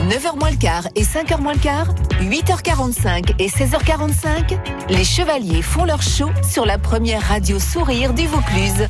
9h 0.09 0.37
moins 0.39 0.51
le 0.51 0.57
quart 0.57 0.87
et 0.95 1.03
5h 1.03 1.41
moins 1.41 1.53
le 1.53 1.59
quart, 1.59 1.87
8h45 2.21 3.33
et 3.39 3.47
16h45, 3.47 4.57
les 4.89 5.03
Chevaliers 5.03 5.63
font 5.63 5.85
leur 5.85 6.01
show 6.03 6.29
sur 6.47 6.65
la 6.65 6.77
première 6.77 7.23
radio 7.23 7.59
sourire 7.59 8.13
du 8.13 8.27
Vaucluse. 8.27 8.87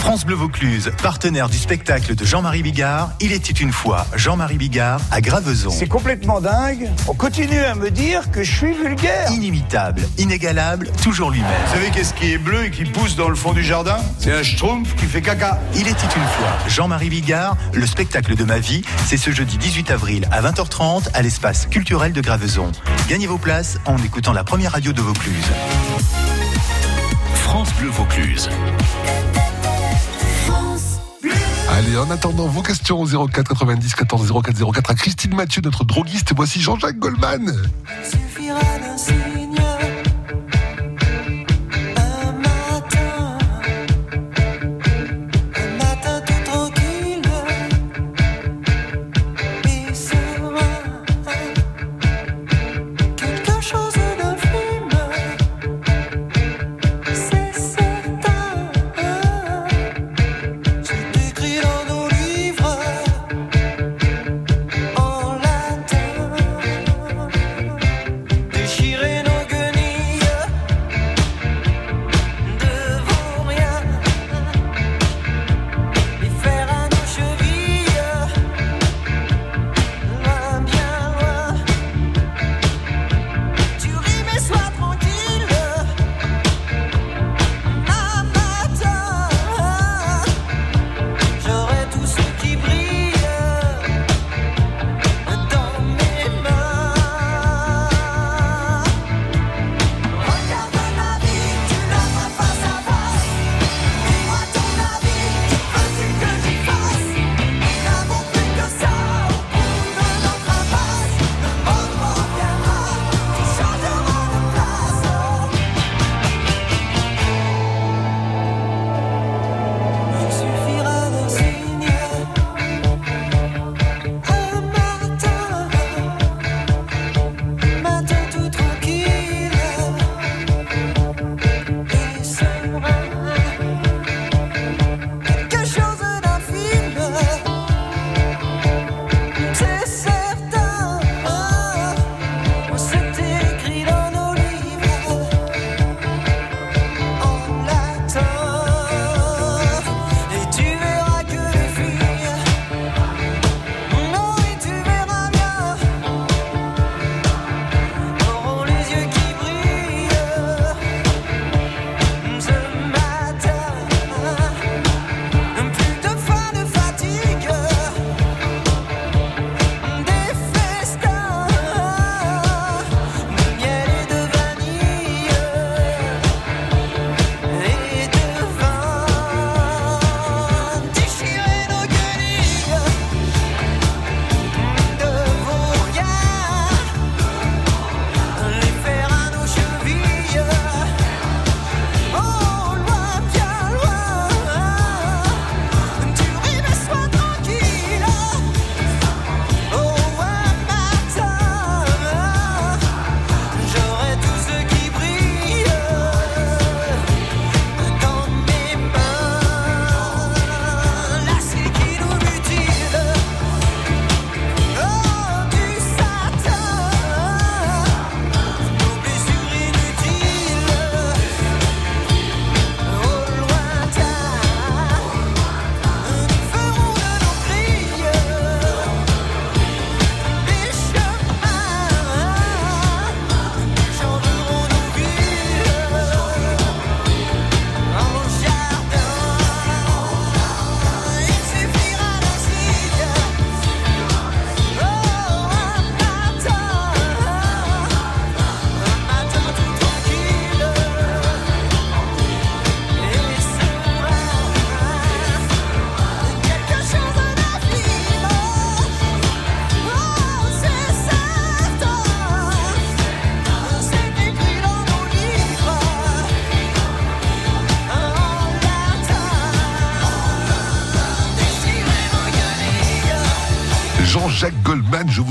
France 0.00 0.24
Bleu 0.24 0.34
Vaucluse, 0.34 0.90
partenaire 1.02 1.50
du 1.50 1.58
spectacle 1.58 2.14
de 2.14 2.24
Jean-Marie 2.24 2.62
Bigard, 2.62 3.10
Il 3.20 3.32
était 3.32 3.52
une 3.52 3.70
fois 3.70 4.06
Jean-Marie 4.16 4.56
Bigard 4.56 4.98
à 5.10 5.20
Graveson. 5.20 5.68
C'est 5.70 5.88
complètement 5.88 6.40
dingue. 6.40 6.88
On 7.06 7.12
continue 7.12 7.60
à 7.60 7.74
me 7.74 7.90
dire 7.90 8.30
que 8.30 8.42
je 8.42 8.50
suis 8.50 8.72
vulgaire. 8.72 9.30
Inimitable, 9.30 10.00
inégalable, 10.16 10.90
toujours 11.02 11.30
lui-même. 11.30 11.50
Vous 11.66 11.74
savez 11.74 11.90
qu'est-ce 11.90 12.14
qui 12.14 12.32
est 12.32 12.38
bleu 12.38 12.64
et 12.64 12.70
qui 12.70 12.84
pousse 12.84 13.14
dans 13.14 13.28
le 13.28 13.34
fond 13.34 13.52
du 13.52 13.62
jardin 13.62 13.98
C'est 14.18 14.32
un 14.32 14.42
schtroumpf 14.42 14.96
qui 14.96 15.04
fait 15.04 15.20
caca. 15.20 15.60
Il 15.74 15.86
était 15.86 15.92
une 15.92 16.28
fois 16.28 16.56
Jean-Marie 16.66 17.10
Bigard, 17.10 17.56
le 17.74 17.86
spectacle 17.86 18.34
de 18.34 18.44
ma 18.44 18.58
vie, 18.58 18.82
c'est 19.06 19.18
ce 19.18 19.30
jeudi 19.30 19.58
18 19.58 19.90
avril 19.90 20.26
à 20.32 20.40
20h30 20.40 21.10
à 21.12 21.20
l'espace 21.20 21.66
culturel 21.66 22.14
de 22.14 22.22
Graveson. 22.22 22.72
Gagnez 23.08 23.26
vos 23.26 23.38
places 23.38 23.78
en 23.84 23.98
écoutant 23.98 24.32
la 24.32 24.44
première 24.44 24.72
radio 24.72 24.92
de 24.92 25.02
Vaucluse. 25.02 25.46
France 27.34 27.68
Bleu 27.74 27.90
Vaucluse. 27.90 28.48
Allez, 31.72 31.96
en 31.96 32.10
attendant 32.10 32.46
vos 32.46 32.62
questions 32.62 33.00
au 33.00 33.06
04 33.28 33.48
90 33.48 33.94
14 33.94 34.32
04 34.42 34.72
04 34.72 34.90
à 34.90 34.94
Christine 34.94 35.34
Mathieu, 35.34 35.62
notre 35.62 35.84
droguiste. 35.84 36.32
Voici 36.34 36.60
Jean-Jacques 36.60 36.98
Goldman. 36.98 37.52
suffira 38.02 38.60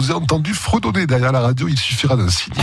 vous 0.10 0.16
entendu 0.16 0.54
fredonner 0.54 1.06
derrière 1.06 1.32
la 1.32 1.42
radio, 1.42 1.68
il 1.68 1.78
suffira 1.78 2.16
d'un 2.16 2.30
signe. 2.30 2.54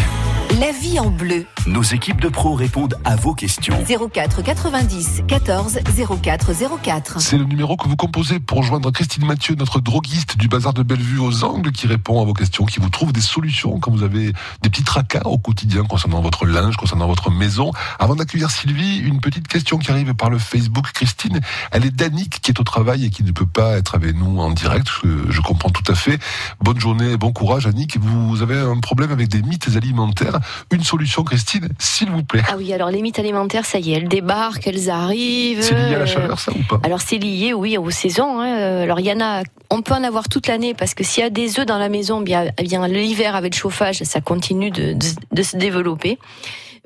La 0.61 0.73
vie 0.73 0.99
en 0.99 1.11
bleu. 1.11 1.45
Nos 1.67 1.83
équipes 1.83 2.21
de 2.21 2.29
pros 2.29 2.55
répondent 2.55 2.97
à 3.05 3.15
vos 3.17 3.35
questions. 3.35 3.77
04 3.85 4.43
90 4.43 5.25
14 5.29 5.81
04 6.23 6.53
04. 6.83 7.21
C'est 7.21 7.37
le 7.37 7.45
numéro 7.45 7.77
que 7.77 7.87
vous 7.87 7.97
composez 7.97 8.39
pour 8.39 8.63
joindre 8.63 8.91
Christine 8.91 9.27
Mathieu, 9.27 9.55
notre 9.57 9.81
droguiste 9.81 10.39
du 10.39 10.49
bazar 10.49 10.73
de 10.73 10.83
Bellevue 10.83 11.19
aux 11.19 11.45
Angles, 11.45 11.73
qui 11.73 11.87
répond 11.87 12.23
à 12.23 12.25
vos 12.25 12.33
questions, 12.33 12.65
qui 12.65 12.81
vous 12.81 12.89
trouve 12.89 13.13
des 13.13 13.21
solutions 13.21 13.81
quand 13.81 13.91
vous 13.91 14.03
avez 14.03 14.33
des 14.63 14.71
petits 14.71 14.85
tracas 14.85 15.23
au 15.27 15.37
quotidien 15.37 15.85
concernant 15.85 16.23
votre 16.23 16.47
linge, 16.47 16.77
concernant 16.77 17.09
votre 17.09 17.31
maison. 17.31 17.73
Avant 17.99 18.15
d'accueillir 18.15 18.51
Sylvie, 18.51 18.99
une 18.99 19.21
petite 19.21 19.49
question 19.49 19.77
qui 19.77 19.91
arrive 19.91 20.15
par 20.15 20.31
le 20.31 20.39
Facebook. 20.39 20.91
Christine, 20.93 21.41
elle 21.73 21.85
est 21.85 21.95
d'Annick 21.95 22.41
qui 22.41 22.53
est 22.53 22.61
au 22.61 22.65
travail 22.65 23.05
et 23.05 23.11
qui 23.11 23.25
ne 23.25 23.33
peut 23.33 23.45
pas 23.45 23.77
être 23.77 23.95
avec 23.95 24.17
nous 24.17 24.41
en 24.41 24.53
direct. 24.53 24.89
Je, 25.03 25.31
je 25.31 25.41
comprends 25.43 25.71
tout 25.71 25.93
à 25.93 25.95
fait. 25.95 26.19
Bonne 26.63 26.81
journée, 26.81 27.19
bon 27.19 27.33
courage 27.33 27.67
Annick. 27.67 27.99
Vous 27.99 28.41
avez 28.41 28.59
un 28.59 28.79
problème 28.79 29.11
avec 29.11 29.29
des 29.29 29.43
mythes 29.43 29.69
alimentaires. 29.77 30.39
Une 30.73 30.83
solution, 30.83 31.23
Christine, 31.25 31.69
s'il 31.79 32.11
vous 32.11 32.23
plaît. 32.23 32.43
Ah 32.49 32.55
oui, 32.57 32.73
alors 32.73 32.91
les 32.91 33.03
mythes 33.03 33.19
alimentaires, 33.19 33.65
ça 33.67 33.79
y 33.79 33.93
est, 33.93 33.97
elles 33.97 34.09
débarquent, 34.09 34.67
elles 34.67 34.91
arrivent. 34.91 35.63
C'est 35.63 35.75
lié 35.75 35.95
à 35.95 35.99
la 35.99 36.07
chaleur, 36.07 36.39
ça 36.41 36.53
ou 36.53 36.63
pas? 36.69 36.81
Alors 36.83 37.01
c'est 37.01 37.19
lié, 37.19 37.53
oui, 37.55 37.77
aux 37.79 37.91
saisons. 37.91 38.41
hein. 38.41 38.81
Alors 38.83 39.01
il 39.01 39.07
y 39.07 39.13
en 39.13 39.21
a, 39.21 39.43
on 39.71 39.83
peut 39.83 39.95
en 39.95 40.05
avoir 40.05 40.29
toute 40.29 40.47
l'année 40.47 40.75
parce 40.75 40.95
que 40.95 41.05
s'il 41.05 41.23
y 41.23 41.27
a 41.27 41.31
des 41.31 41.59
œufs 41.61 41.67
dans 41.67 41.79
la 41.79 41.89
maison, 41.89 42.21
bien, 42.21 42.47
bien 42.63 42.87
l'hiver 42.89 43.35
avec 43.37 43.55
le 43.55 43.59
chauffage, 43.59 44.03
ça 44.03 44.21
continue 44.21 44.71
de, 44.71 44.93
de- 44.93 45.07
de 45.33 45.43
se 45.43 45.57
développer. 45.57 46.19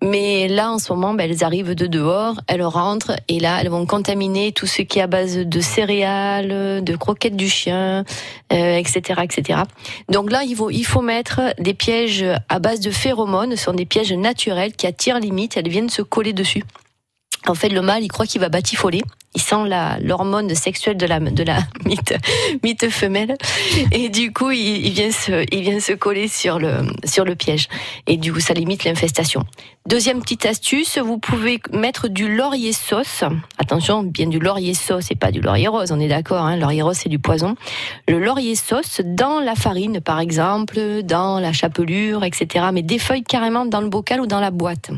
Mais 0.02 0.48
là, 0.48 0.72
en 0.72 0.78
ce 0.78 0.92
moment, 0.92 1.12
ben, 1.12 1.30
elles 1.30 1.44
arrivent 1.44 1.74
de 1.74 1.86
dehors, 1.86 2.40
elles 2.46 2.62
rentrent 2.62 3.12
et 3.28 3.38
là, 3.38 3.58
elles 3.60 3.68
vont 3.68 3.84
contaminer 3.84 4.52
tout 4.52 4.66
ce 4.66 4.82
qui 4.82 4.98
est 4.98 5.02
à 5.02 5.06
base 5.06 5.36
de 5.36 5.60
céréales, 5.60 6.82
de 6.82 6.96
croquettes 6.96 7.36
du 7.36 7.48
chien, 7.48 8.04
euh, 8.52 8.76
etc., 8.76 9.20
etc. 9.22 9.60
Donc 10.08 10.30
là, 10.30 10.42
il 10.44 10.56
faut, 10.56 10.70
il 10.70 10.84
faut 10.84 11.02
mettre 11.02 11.54
des 11.58 11.74
pièges 11.74 12.24
à 12.48 12.58
base 12.58 12.80
de 12.80 12.90
phéromones. 12.90 13.56
Ce 13.56 13.64
sont 13.64 13.74
des 13.74 13.86
pièges 13.86 14.12
naturels 14.12 14.72
qui 14.72 14.86
attirent 14.86 15.18
limite. 15.20 15.56
Elles 15.56 15.68
viennent 15.68 15.90
se 15.90 16.02
coller 16.02 16.32
dessus. 16.32 16.64
En 17.46 17.54
fait, 17.54 17.70
le 17.70 17.80
mâle, 17.80 18.02
il 18.02 18.08
croit 18.08 18.26
qu'il 18.26 18.40
va 18.40 18.48
batifoler. 18.48 19.02
Il 19.34 19.40
sent 19.40 19.68
la 19.68 19.98
l'hormone 20.00 20.52
sexuelle 20.56 20.96
de 20.96 21.06
la 21.06 21.20
de 21.20 21.44
la 21.44 21.58
mythe, 21.84 22.14
mythe 22.64 22.90
femelle, 22.90 23.36
et 23.92 24.08
du 24.08 24.32
coup, 24.32 24.50
il, 24.50 24.90
vient 24.90 25.12
se 25.12 25.46
il 25.54 25.62
vient 25.62 25.78
se 25.78 25.92
coller 25.92 26.26
sur 26.26 26.58
le 26.58 26.82
sur 27.04 27.24
le 27.24 27.36
piège. 27.36 27.68
Et 28.08 28.16
du 28.16 28.32
coup, 28.32 28.40
ça 28.40 28.54
limite 28.54 28.84
l'infestation. 28.84 29.44
Deuxième 29.86 30.20
petite 30.20 30.46
astuce, 30.46 30.98
vous 30.98 31.18
pouvez 31.18 31.60
mettre 31.72 32.08
du 32.08 32.34
laurier 32.34 32.72
sauce. 32.72 33.22
Attention, 33.56 34.02
bien 34.02 34.26
du 34.26 34.40
laurier 34.40 34.74
sauce 34.74 35.10
et 35.12 35.14
pas 35.14 35.30
du 35.30 35.40
laurier 35.40 35.68
rose. 35.68 35.92
On 35.92 36.00
est 36.00 36.08
d'accord. 36.08 36.44
Hein, 36.44 36.56
laurier 36.56 36.82
rose, 36.82 36.96
c'est 36.96 37.08
du 37.08 37.20
poison. 37.20 37.54
Le 38.08 38.18
laurier 38.18 38.56
sauce 38.56 39.00
dans 39.04 39.38
la 39.40 39.54
farine, 39.54 40.00
par 40.00 40.18
exemple, 40.18 41.02
dans 41.04 41.38
la 41.38 41.52
chapelure, 41.52 42.24
etc. 42.24 42.66
Mais 42.72 42.82
des 42.82 42.98
feuilles 42.98 43.22
carrément 43.22 43.64
dans 43.64 43.80
le 43.80 43.88
bocal 43.88 44.20
ou 44.20 44.26
dans 44.26 44.40
la 44.40 44.50
boîte. 44.50 44.90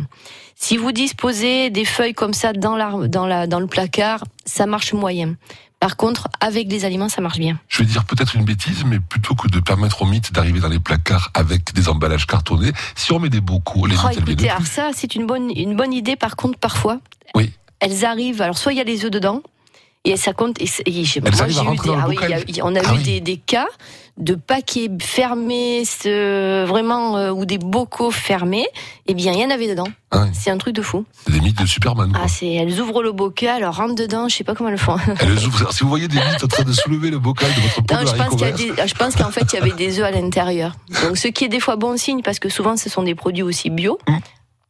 Si 0.64 0.76
vous 0.76 0.92
disposez 0.92 1.71
des 1.71 1.85
feuilles 1.85 2.14
comme 2.14 2.33
ça 2.33 2.52
dans, 2.52 2.76
la, 2.76 2.92
dans, 3.09 3.26
la, 3.26 3.49
dans 3.49 3.59
le 3.59 3.66
placard, 3.66 4.23
ça 4.45 4.64
marche 4.64 4.92
moyen. 4.92 5.35
Par 5.81 5.97
contre, 5.97 6.28
avec 6.38 6.69
des 6.69 6.85
aliments, 6.85 7.09
ça 7.09 7.21
marche 7.21 7.38
bien. 7.40 7.59
Je 7.66 7.78
vais 7.78 7.85
dire 7.85 8.04
peut-être 8.04 8.37
une 8.37 8.45
bêtise, 8.45 8.85
mais 8.87 9.00
plutôt 9.00 9.35
que 9.35 9.49
de 9.49 9.59
permettre 9.59 10.02
aux 10.02 10.07
mythes 10.07 10.33
d'arriver 10.33 10.61
dans 10.61 10.69
les 10.69 10.78
placards 10.78 11.31
avec 11.35 11.75
des 11.75 11.88
emballages 11.88 12.28
cartonnés, 12.28 12.71
si 12.95 13.11
on 13.12 13.19
met 13.19 13.28
des 13.28 13.40
bocaux, 13.40 13.87
les 13.87 13.97
Oh, 14.04 14.09
mythes, 14.09 14.21
écoutez, 14.21 14.49
alors 14.50 14.64
ça, 14.64 14.90
c'est 14.95 15.16
une 15.16 15.26
bonne, 15.26 15.50
une 15.50 15.75
bonne 15.75 15.92
idée. 15.92 16.14
Par 16.14 16.37
contre, 16.37 16.57
parfois, 16.61 17.00
Oui. 17.35 17.50
elles 17.81 18.04
arrivent. 18.04 18.40
Alors, 18.40 18.57
soit 18.57 18.73
il 18.73 18.78
y 18.78 18.81
a 18.81 18.85
les 18.85 19.04
œufs 19.04 19.11
dedans, 19.11 19.42
et 20.04 20.16
ça 20.16 20.33
compte. 20.33 20.61
Et, 20.62 20.69
et 20.87 21.04
je- 21.04 21.19
Elles 21.19 21.35
moi, 21.35 21.49
j'ai 21.49 21.61
eu 21.61 21.76
des, 21.76 21.90
ah 21.99 22.07
oui, 22.09 22.14
bocal. 22.14 22.31
il 22.31 22.31
y 22.31 22.35
a- 22.35 22.45
il 22.47 22.57
y 22.57 22.61
a- 22.61 22.64
on 22.66 22.76
a 22.76 22.81
Ah 22.85 22.92
eu 22.95 22.99
oui. 22.99 23.02
des, 23.02 23.21
des 23.21 23.37
cas 23.37 23.66
de 24.19 24.35
paquets 24.35 24.90
fermés, 25.00 25.85
ce- 25.85 26.64
vraiment, 26.66 27.16
euh, 27.16 27.31
ou 27.31 27.45
des 27.47 27.59
bocaux 27.59 28.11
fermés. 28.11 28.66
Eh 29.07 29.14
bien, 29.14 29.33
il 29.33 29.40
y 29.40 29.45
en 29.45 29.50
avait 29.50 29.69
dedans. 29.69 29.88
Ah. 30.11 30.26
C'est 30.35 30.50
un 30.50 30.59
truc 30.59 30.75
de 30.75 30.83
fou. 30.83 31.04
C'est 31.25 31.33
des 31.33 31.40
mythes 31.40 31.59
de 31.59 31.66
Superman. 31.66 32.12
quoi. 32.12 32.21
Ah, 32.25 32.28
c'est, 32.28 32.52
elles 32.52 32.78
ouvrent 32.81 33.02
le 33.02 33.12
bocal, 33.12 33.62
elles 33.62 33.69
rentrent 33.69 33.95
dedans. 33.95 34.28
Je 34.28 34.37
sais 34.37 34.45
pas 34.45 34.54
comment 34.54 34.69
elles 34.71 34.76
font. 34.78 34.97
Elles 35.21 35.47
ouvrent- 35.47 35.73
si 35.73 35.83
vous 35.83 35.88
voyez 35.88 36.09
des 36.09 36.16
mythes 36.16 36.45
en 36.45 36.49
train 36.49 36.64
de 36.64 36.73
soulever 36.73 37.11
le 37.11 37.19
bocal 37.19 37.49
de 37.54 37.61
votre 37.62 37.83
pot 37.83 37.95
Non, 37.95 38.02
de 38.02 38.07
je 38.07 38.12
pense 38.12 38.21
haricots 38.21 38.37
qu'il 38.37 38.47
y 38.47 38.50
a 38.50 38.54
verts, 38.75 38.85
des- 38.85 38.88
je 38.88 38.95
pense 38.95 39.16
qu'en 39.16 39.31
fait, 39.31 39.47
il 39.52 39.57
y 39.57 39.59
avait 39.62 39.73
des 39.73 39.99
œufs 39.99 40.04
à 40.07 40.11
l'intérieur. 40.11 40.75
Donc, 41.04 41.16
ce 41.16 41.28
qui 41.28 41.45
est 41.45 41.49
des 41.49 41.61
fois 41.61 41.76
bon 41.76 41.97
signe, 41.97 42.21
parce 42.23 42.38
que 42.38 42.49
souvent, 42.50 42.76
ce 42.76 42.90
sont 42.90 43.02
des 43.02 43.14
produits 43.14 43.42
aussi 43.42 43.71
bio. 43.71 43.99
Mm. 44.09 44.12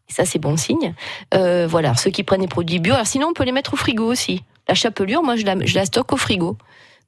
Et 0.09 0.13
ça, 0.13 0.25
c'est 0.25 0.39
bon 0.39 0.57
signe. 0.57 0.95
Euh, 1.35 1.67
voilà, 1.69 1.95
ceux 1.97 2.11
qui 2.11 2.23
prennent 2.23 2.41
des 2.43 2.47
produits 2.49 2.79
bio. 2.79 2.95
Alors, 2.95 3.07
sinon, 3.07 3.29
on 3.31 3.33
peut 3.33 3.45
les 3.45 3.53
mettre 3.53 3.75
au 3.75 3.77
frigo 3.77 4.05
aussi. 4.05 4.45
La 4.69 4.75
chapelure, 4.75 5.23
moi, 5.25 5.35
je 5.35 5.45
la, 5.45 5.57
je 5.65 5.75
la 5.75 5.85
stocke 5.85 6.13
au 6.13 6.17
frigo. 6.17 6.57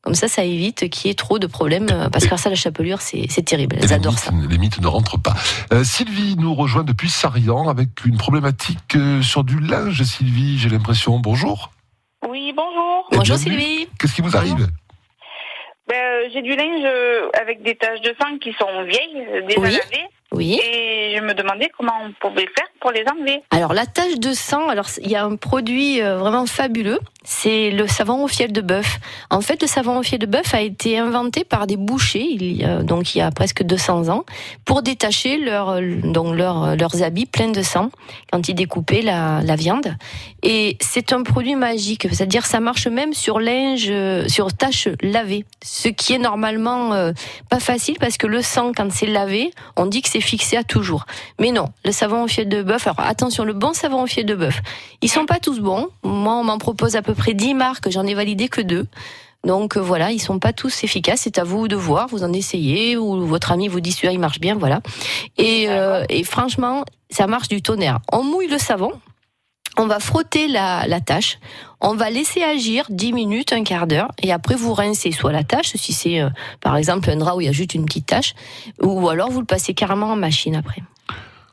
Comme 0.04 0.14
ça, 0.14 0.28
ça 0.28 0.44
évite 0.44 0.90
qu'il 0.90 1.08
y 1.08 1.10
ait 1.10 1.14
trop 1.14 1.38
de 1.38 1.46
problèmes. 1.46 1.86
euh, 1.90 2.10
Parce 2.10 2.26
que 2.26 2.36
ça, 2.36 2.50
la 2.50 2.56
chapelure, 2.56 3.00
c'est 3.00 3.24
c'est 3.30 3.42
terrible. 3.42 3.76
Elles 3.78 3.86
les 3.86 3.92
adorent 3.94 4.12
mythes, 4.12 4.20
ça. 4.22 4.32
les 4.50 4.58
mythes 4.58 4.80
ne 4.80 4.86
rentrent 4.86 5.18
pas. 5.18 5.32
Euh, 5.72 5.82
Sylvie 5.82 6.36
nous 6.38 6.54
rejoint 6.54 6.84
depuis 6.84 7.08
Sarian 7.08 7.68
avec 7.68 7.88
une 8.04 8.18
problématique 8.18 8.96
euh, 8.96 9.22
sur 9.22 9.44
du 9.44 9.58
linge. 9.60 10.02
Sylvie, 10.02 10.58
j'ai 10.58 10.68
l'impression. 10.68 11.18
Bonjour. 11.18 11.70
Oui, 12.28 12.52
bonjour. 12.54 13.08
Et 13.12 13.16
Bonjour 13.16 13.36
bienvenue. 13.38 13.60
Sylvie. 13.62 13.88
Qu'est-ce 13.98 14.14
qui 14.14 14.20
vous 14.22 14.36
arrive 14.36 14.68
Ben, 15.88 16.30
j'ai 16.32 16.42
du 16.42 16.54
linge 16.54 16.84
avec 17.40 17.62
des 17.62 17.74
taches 17.76 18.00
de 18.02 18.14
sang 18.20 18.38
qui 18.40 18.52
sont 18.58 18.84
vieilles, 18.84 19.26
déjà 19.48 19.60
Oui. 19.60 19.70
lavées, 19.72 20.06
Oui. 20.34 20.60
et 20.62 21.16
je 21.16 21.20
me 21.22 21.34
demandais 21.34 21.70
comment 21.76 21.92
on 22.04 22.12
pouvait 22.20 22.48
faire 22.56 22.66
pour 22.80 22.90
les 22.90 23.04
enlever. 23.10 23.42
Alors 23.50 23.72
la 23.72 23.86
tache 23.86 24.18
de 24.18 24.32
sang, 24.32 24.68
alors 24.68 24.86
il 25.00 25.10
y 25.10 25.16
a 25.16 25.24
un 25.24 25.36
produit 25.36 26.02
euh, 26.02 26.18
vraiment 26.18 26.46
fabuleux, 26.46 26.98
c'est 27.22 27.70
le 27.70 27.86
savon 27.86 28.24
au 28.24 28.28
fiel 28.28 28.52
de 28.52 28.60
bœuf. 28.60 28.98
En 29.30 29.40
fait, 29.40 29.62
le 29.62 29.68
savon 29.68 29.98
au 29.98 30.02
fiel 30.02 30.20
de 30.20 30.26
bœuf 30.26 30.52
a 30.54 30.60
été 30.60 30.98
inventé 30.98 31.44
par 31.44 31.66
des 31.66 31.76
bouchers, 31.76 32.26
il 32.28 32.56
y 32.56 32.64
a, 32.64 32.82
donc 32.82 33.14
il 33.14 33.18
y 33.18 33.20
a 33.20 33.30
presque 33.30 33.62
200 33.62 34.08
ans, 34.08 34.24
pour 34.64 34.82
détacher 34.82 35.38
leur, 35.38 35.80
donc 35.80 36.36
leur, 36.36 36.76
leurs 36.76 37.02
habits 37.02 37.26
pleins 37.26 37.50
de 37.50 37.62
sang 37.62 37.90
quand 38.30 38.48
ils 38.48 38.54
découpaient 38.54 39.02
la, 39.02 39.40
la 39.42 39.56
viande. 39.56 39.96
Et 40.42 40.76
c'est 40.80 41.12
un 41.12 41.22
produit 41.22 41.54
magique, 41.54 42.06
c'est-à-dire 42.10 42.44
ça 42.44 42.60
marche 42.60 42.86
même 42.86 43.14
sur 43.14 43.40
linge, 43.40 43.86
euh, 43.88 44.28
sur 44.28 44.52
tache 44.52 44.88
lavée, 45.00 45.44
ce 45.62 45.88
qui 45.88 46.12
est 46.12 46.18
normalement 46.18 46.92
euh, 46.92 47.12
pas 47.48 47.60
facile 47.60 47.96
parce 47.98 48.16
que 48.16 48.26
le 48.26 48.42
sang 48.42 48.72
quand 48.76 48.90
c'est 48.92 49.06
lavé, 49.06 49.52
on 49.76 49.86
dit 49.86 50.02
que 50.02 50.08
c'est 50.08 50.20
fixé 50.24 50.56
à 50.56 50.64
toujours. 50.64 51.06
Mais 51.38 51.52
non, 51.52 51.68
le 51.84 51.92
savon 51.92 52.24
au 52.24 52.28
fiel 52.28 52.48
de 52.48 52.62
bœuf, 52.62 52.86
alors 52.86 53.00
attention, 53.00 53.44
le 53.44 53.52
bon 53.52 53.72
savon 53.72 54.02
au 54.02 54.06
fiel 54.06 54.26
de 54.26 54.34
bœuf, 54.34 54.60
ils 55.02 55.10
sont 55.10 55.26
pas 55.26 55.38
tous 55.38 55.60
bons. 55.60 55.88
Moi, 56.02 56.34
on 56.34 56.44
m'en 56.44 56.58
propose 56.58 56.96
à 56.96 57.02
peu 57.02 57.14
près 57.14 57.34
10 57.34 57.54
marques, 57.54 57.90
j'en 57.90 58.06
ai 58.06 58.14
validé 58.14 58.48
que 58.48 58.60
deux. 58.60 58.86
Donc 59.44 59.76
euh, 59.76 59.80
voilà, 59.80 60.10
ils 60.10 60.20
sont 60.20 60.38
pas 60.38 60.52
tous 60.52 60.84
efficaces. 60.84 61.20
C'est 61.22 61.38
à 61.38 61.44
vous 61.44 61.68
de 61.68 61.76
voir, 61.76 62.08
vous 62.08 62.24
en 62.24 62.32
essayez, 62.32 62.96
ou 62.96 63.26
votre 63.26 63.52
ami 63.52 63.68
vous 63.68 63.80
dit 63.80 63.92
celui-là 63.92 64.12
il 64.12 64.18
marche 64.18 64.40
bien, 64.40 64.54
voilà. 64.54 64.80
Et, 65.36 65.68
euh, 65.68 66.04
et 66.08 66.24
franchement, 66.24 66.84
ça 67.10 67.26
marche 67.26 67.48
du 67.48 67.62
tonnerre. 67.62 68.00
On 68.12 68.22
mouille 68.22 68.48
le 68.48 68.58
savon, 68.58 68.92
on 69.76 69.86
va 69.86 70.00
frotter 70.00 70.48
la, 70.48 70.86
la 70.86 71.00
tâche, 71.00 71.38
on 71.80 71.94
va 71.94 72.10
laisser 72.10 72.42
agir 72.42 72.86
10 72.90 73.12
minutes, 73.12 73.52
un 73.52 73.64
quart 73.64 73.86
d'heure, 73.86 74.10
et 74.22 74.32
après 74.32 74.54
vous 74.54 74.72
rincez 74.72 75.12
soit 75.12 75.32
la 75.32 75.44
tâche, 75.44 75.72
si 75.74 75.92
c'est 75.92 76.20
euh, 76.20 76.30
par 76.60 76.76
exemple 76.76 77.10
un 77.10 77.16
drap 77.16 77.36
où 77.36 77.40
il 77.40 77.46
y 77.46 77.48
a 77.48 77.52
juste 77.52 77.74
une 77.74 77.84
petite 77.84 78.06
tâche, 78.06 78.34
ou 78.82 79.08
alors 79.08 79.30
vous 79.30 79.40
le 79.40 79.46
passez 79.46 79.74
carrément 79.74 80.06
en 80.06 80.16
machine 80.16 80.56
après. 80.56 80.82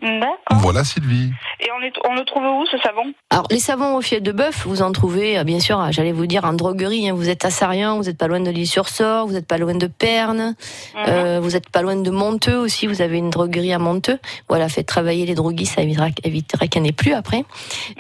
D'accord. 0.02 0.58
Voilà 0.60 0.84
Sylvie. 0.84 1.32
Et 1.60 1.68
on, 1.78 1.84
est, 1.84 1.94
on 2.10 2.16
le 2.16 2.26
trouve 2.26 2.44
où, 2.44 2.66
ce 2.66 2.78
savon? 2.80 3.14
Alors, 3.30 3.46
les 3.52 3.60
savons 3.60 3.96
au 3.96 4.02
fiel 4.02 4.24
de 4.24 4.32
bœuf, 4.32 4.66
vous 4.66 4.82
en 4.82 4.92
trouvez, 4.92 5.38
euh, 5.38 5.44
bien 5.44 5.60
sûr, 5.60 5.80
euh, 5.80 5.90
j'allais 5.92 6.12
vous 6.12 6.26
dire, 6.26 6.44
en 6.44 6.54
droguerie. 6.54 7.08
hein. 7.10 7.14
Vous 7.14 7.30
êtes 7.30 7.46
à 7.46 7.52
Sarian, 7.52 7.98
vous 7.98 8.04
n'êtes 8.06 8.18
pas 8.18 8.28
loin 8.28 8.40
de 8.40 8.50
l'île-sur-Sort, 8.50 9.28
vous 9.28 9.34
n'êtes 9.34 9.46
pas 9.46 9.60
loin 9.60 9.76
de 9.76 9.86
Perne, 9.88 10.56
Mhm. 10.96 11.04
euh, 11.08 11.40
vous 11.40 11.52
n'êtes 11.52 11.70
pas 11.70 11.84
loin 11.84 11.96
de 11.96 12.10
Monteux 12.10 12.58
aussi, 12.58 12.88
vous 12.88 13.02
avez 13.04 13.20
une 13.20 13.30
droguerie 13.30 13.74
à 13.74 13.80
Monteux. 13.80 14.18
Voilà, 14.50 14.70
faites 14.70 14.88
travailler 14.88 15.26
les 15.28 15.36
droguistes, 15.36 15.76
ça 15.76 15.82
évitera, 15.84 16.08
évitera 16.24 16.66
qu'il 16.68 16.82
n'y 16.82 16.88
en 16.88 16.90
ait 16.90 16.94
plus 16.94 17.14
après. 17.14 17.46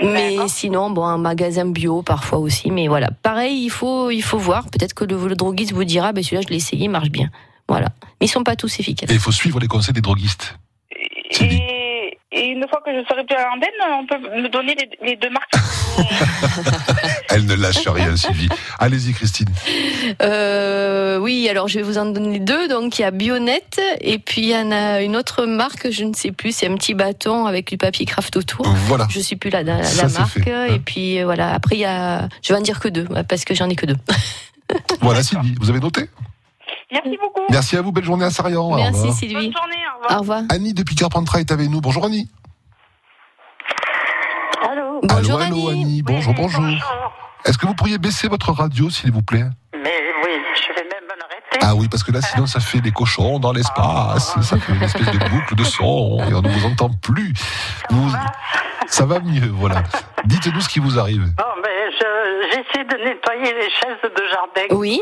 Mais 0.01 0.37
sinon, 0.47 0.89
bon, 0.89 1.05
un 1.05 1.17
magasin 1.19 1.65
bio 1.65 2.01
parfois 2.01 2.39
aussi. 2.39 2.71
Mais 2.71 2.87
voilà, 2.87 3.09
pareil, 3.21 3.63
il 3.63 3.69
faut, 3.69 4.09
il 4.09 4.23
faut 4.23 4.39
voir. 4.39 4.63
Peut-être 4.71 4.93
que 4.95 5.05
le, 5.05 5.27
le 5.27 5.35
droguiste 5.35 5.73
vous 5.73 5.83
dira, 5.83 6.13
ben 6.13 6.23
celui-là, 6.23 6.41
je 6.43 6.49
l'ai 6.49 6.55
essayé, 6.57 6.85
il 6.85 6.89
marche 6.89 7.09
bien. 7.09 7.29
Voilà. 7.67 7.87
Mais 8.19 8.25
ils 8.25 8.29
sont 8.29 8.43
pas 8.43 8.55
tous 8.55 8.79
efficaces. 8.79 9.09
Et 9.09 9.13
il 9.13 9.19
faut 9.19 9.31
suivre 9.31 9.59
les 9.59 9.67
conseils 9.67 9.93
des 9.93 10.01
droguistes. 10.01 10.57
Sylvie. 11.29 11.61
et, 11.61 11.80
et 12.31 12.47
une 12.47 12.65
fois 12.69 12.81
que 12.85 12.91
je 12.91 13.03
serai 13.07 13.23
plus 13.25 13.35
à 13.35 13.45
l'antenne, 13.49 13.69
on 13.99 14.05
peut 14.05 14.17
me 14.41 14.47
donner 14.49 14.75
les, 14.75 15.09
les 15.09 15.15
deux 15.17 15.29
marques 15.29 15.51
Elle 17.29 17.45
ne 17.45 17.55
lâche 17.55 17.87
rien 17.87 18.15
Sylvie. 18.15 18.49
Allez-y 18.79 19.13
Christine. 19.13 19.47
Euh, 20.21 21.17
oui, 21.17 21.47
alors 21.49 21.67
je 21.67 21.77
vais 21.79 21.83
vous 21.83 21.97
en 21.97 22.05
donner 22.05 22.39
deux. 22.39 22.67
Donc 22.67 22.99
il 22.99 23.03
y 23.03 23.05
a 23.05 23.11
Bionnet 23.11 23.61
et 24.01 24.17
puis 24.19 24.41
il 24.41 24.49
y 24.49 24.55
en 24.55 24.71
a 24.71 25.01
une 25.01 25.15
autre 25.15 25.45
marque, 25.45 25.89
je 25.91 26.03
ne 26.03 26.13
sais 26.13 26.31
plus, 26.31 26.53
c'est 26.55 26.67
un 26.67 26.75
petit 26.75 26.93
bâton 26.93 27.45
avec 27.45 27.67
du 27.69 27.77
papier 27.77 28.05
craft 28.05 28.35
autour. 28.37 28.67
Voilà. 28.87 29.07
Je 29.09 29.19
suis 29.19 29.35
plus 29.35 29.49
la, 29.49 29.63
la, 29.63 29.77
la 29.77 29.83
Ça, 29.83 30.07
marque. 30.07 30.43
fait. 30.43 30.75
Et 30.75 30.79
puis 30.79 31.19
euh, 31.19 31.25
voilà, 31.25 31.53
après 31.53 31.75
il 31.75 31.79
y 31.81 31.85
a, 31.85 32.27
je 32.41 32.53
vais 32.53 32.59
en 32.59 32.63
dire 32.63 32.79
que 32.79 32.87
deux 32.89 33.07
parce 33.27 33.45
que 33.45 33.53
j'en 33.55 33.69
ai 33.69 33.75
que 33.75 33.85
deux. 33.85 33.97
Voilà 35.01 35.21
Sylvie. 35.23 35.53
Vous 35.59 35.69
avez 35.69 35.79
noté? 35.79 36.09
Merci 36.91 37.17
beaucoup. 37.21 37.41
Merci 37.49 37.77
à 37.77 37.81
vous. 37.81 37.91
Belle 37.91 38.03
journée 38.03 38.25
à 38.25 38.29
Sarian. 38.31 38.75
Merci. 38.75 39.11
Sylvie. 39.13 39.33
Bonne 39.35 39.53
journée, 39.53 39.83
au 39.93 40.01
revoir. 40.03 40.17
Au 40.17 40.21
revoir. 40.21 40.41
Annie 40.49 40.73
depuis 40.73 40.95
Carpentras 40.95 41.39
est 41.39 41.51
avec 41.51 41.69
nous. 41.69 41.81
Bonjour 41.81 42.05
Annie. 42.05 42.29
Allô 44.69 44.99
Bonjour 45.03 45.39
allô, 45.41 45.57
allô 45.57 45.69
Annie. 45.69 45.81
Annie. 45.83 46.01
Bonjour, 46.03 46.33
bonjour. 46.33 46.61
Bonjour. 46.61 47.13
Est-ce 47.45 47.57
que 47.57 47.65
vous 47.65 47.73
pourriez 47.73 47.97
baisser 47.97 48.27
votre 48.27 48.51
radio 48.51 48.89
s'il 48.89 49.11
vous 49.11 49.23
plaît? 49.23 49.45
Mais 49.73 50.01
oui, 50.23 50.31
je 50.55 50.73
vais 50.73 50.83
même 50.83 51.03
me 51.05 51.23
arrêter 51.23 51.59
Ah 51.61 51.73
oui, 51.75 51.87
parce 51.89 52.03
que 52.03 52.11
là, 52.11 52.21
sinon, 52.21 52.45
ça 52.45 52.59
fait 52.59 52.81
des 52.81 52.91
cochons 52.91 53.39
dans 53.39 53.51
l'espace. 53.53 54.35
Ça 54.41 54.57
fait 54.59 54.73
une 54.73 54.83
espèce 54.83 55.07
de 55.11 55.29
boucle 55.29 55.55
de 55.55 55.63
son 55.63 56.19
et 56.29 56.33
on 56.33 56.41
ne 56.41 56.49
vous 56.49 56.65
entend 56.65 56.89
plus. 57.01 57.33
Vous- 57.89 58.11
Ça 58.87 59.05
va 59.05 59.19
mieux, 59.19 59.47
voilà. 59.47 59.83
Dites-nous 60.25 60.61
ce 60.61 60.69
qui 60.69 60.79
vous 60.79 60.99
arrive. 60.99 61.23
Bon, 61.37 61.61
ben, 61.63 61.91
je- 61.93 62.49
j'essaie 62.51 62.83
de 62.83 63.03
nettoyer 63.05 63.53
les 63.53 63.69
chaises 63.69 64.01
de 64.03 64.23
jardin 64.29 64.75
Oui, 64.75 64.99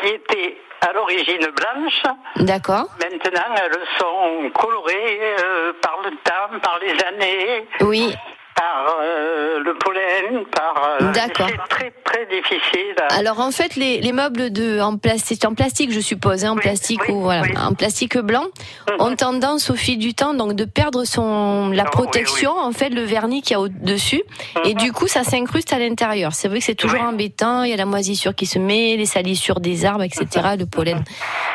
qui 0.00 0.08
étaient 0.14 0.56
à 0.80 0.92
l'origine 0.92 1.46
blanches. 1.54 2.02
d'accord. 2.36 2.86
Maintenant, 2.98 3.54
elles 3.56 3.86
sont 3.98 4.50
colorées 4.54 5.20
euh, 5.44 5.72
par 5.82 5.98
le 6.04 6.10
temps, 6.10 6.58
par 6.62 6.78
les 6.80 6.92
années, 7.04 7.68
Oui, 7.80 8.14
par 8.60 8.94
euh, 9.02 9.58
le 9.60 9.74
pollen, 9.74 10.44
par. 10.54 10.74
euh, 11.00 11.12
D'accord. 11.12 11.48
C'est 11.48 11.68
très 11.76 11.90
très 12.04 12.26
difficile. 12.26 12.94
Alors 13.10 13.40
en 13.40 13.50
fait, 13.52 13.76
les, 13.76 14.00
les 14.00 14.12
meubles 14.12 14.50
de 14.52 14.80
en 14.80 14.96
plastique, 14.98 15.44
en 15.44 15.54
plastique, 15.54 15.92
je 15.92 16.00
suppose, 16.00 16.44
hein, 16.44 16.50
en 16.52 16.54
Oui, 16.56 16.60
plastique 16.60 17.00
oui, 17.08 17.14
ou 17.14 17.20
voilà, 17.22 17.42
oui. 17.42 17.52
en 17.56 17.72
plastique 17.74 18.18
blanc, 18.18 18.44
Mhm. 18.90 18.96
ont 19.06 19.16
tendance 19.16 19.70
au 19.70 19.74
fil 19.76 19.98
du 19.98 20.12
temps 20.14 20.34
donc 20.34 20.54
de 20.54 20.64
perdre 20.64 21.04
son 21.04 21.70
la 21.70 21.84
oui, 21.84 21.90
protection, 21.90 22.50
en 22.58 22.72
fait, 22.72 22.90
le 22.90 23.02
vernis 23.02 23.40
qu'il 23.42 23.52
y 23.52 23.54
a 23.54 23.60
au 23.60 23.68
dessus, 23.68 24.22
et 24.64 24.74
du 24.74 24.92
coup 24.92 25.06
ça 25.06 25.24
s'incruste 25.24 25.72
à 25.72 25.78
l'intérieur. 25.78 26.34
C'est 26.34 26.48
vrai 26.48 26.58
que 26.58 26.64
c'est 26.64 26.74
toujours 26.74 27.00
embêtant. 27.00 27.62
Il 27.62 27.70
y 27.70 27.72
a 27.72 27.76
la 27.76 27.86
moisissure 27.86 28.34
qui 28.34 28.46
se 28.46 28.58
met, 28.58 28.96
les 28.96 29.06
salissures 29.06 29.60
des 29.60 29.84
arbres, 29.84 30.02
etc., 30.04 30.26
le 30.58 30.66
pollen. 30.66 31.02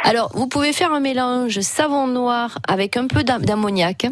Alors 0.03 0.29
vous 0.33 0.47
pouvez 0.47 0.73
faire 0.73 0.91
un 0.93 0.99
mélange 1.01 1.59
savon 1.59 2.07
noir 2.07 2.57
avec 2.67 2.97
un 2.97 3.07
peu 3.07 3.23
d'am- 3.23 3.43
d'ammoniac. 3.43 4.07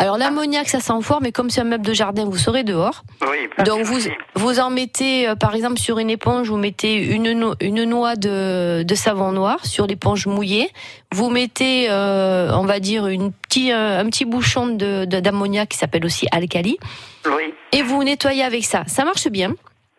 Alors 0.00 0.16
l'ammoniac 0.16 0.68
ça 0.68 0.78
sent 0.78 1.00
fort, 1.02 1.20
mais 1.20 1.32
comme 1.32 1.50
c'est 1.50 1.60
un 1.60 1.64
meuble 1.64 1.84
de 1.84 1.92
jardin, 1.92 2.24
vous 2.24 2.36
serez 2.38 2.62
dehors. 2.62 3.02
Oui, 3.22 3.48
Donc 3.64 3.82
vous 3.82 3.98
vous 4.36 4.60
en 4.60 4.70
mettez 4.70 5.28
euh, 5.28 5.34
par 5.34 5.54
exemple 5.56 5.78
sur 5.78 5.98
une 5.98 6.08
éponge, 6.08 6.48
vous 6.48 6.56
mettez 6.56 6.94
une 6.96 7.32
no- 7.32 7.54
une 7.60 7.82
noix 7.84 8.14
de, 8.14 8.84
de 8.84 8.94
savon 8.94 9.32
noir 9.32 9.66
sur 9.66 9.86
l'éponge 9.88 10.26
mouillée. 10.26 10.70
Vous 11.12 11.30
mettez 11.30 11.86
euh, 11.90 12.52
on 12.54 12.64
va 12.64 12.78
dire 12.78 13.08
une 13.08 13.32
petit 13.32 13.72
euh, 13.72 13.98
un 14.00 14.06
petit 14.06 14.24
bouchon 14.24 14.68
de- 14.68 15.04
d'ammoniac 15.04 15.68
qui 15.70 15.78
s'appelle 15.78 16.04
aussi 16.04 16.28
alcali 16.30 16.78
Oui, 17.26 17.52
et 17.72 17.82
vous 17.82 18.04
nettoyez 18.04 18.44
avec 18.44 18.64
ça. 18.64 18.84
Ça 18.86 19.04
marche 19.04 19.26
bien. 19.28 19.54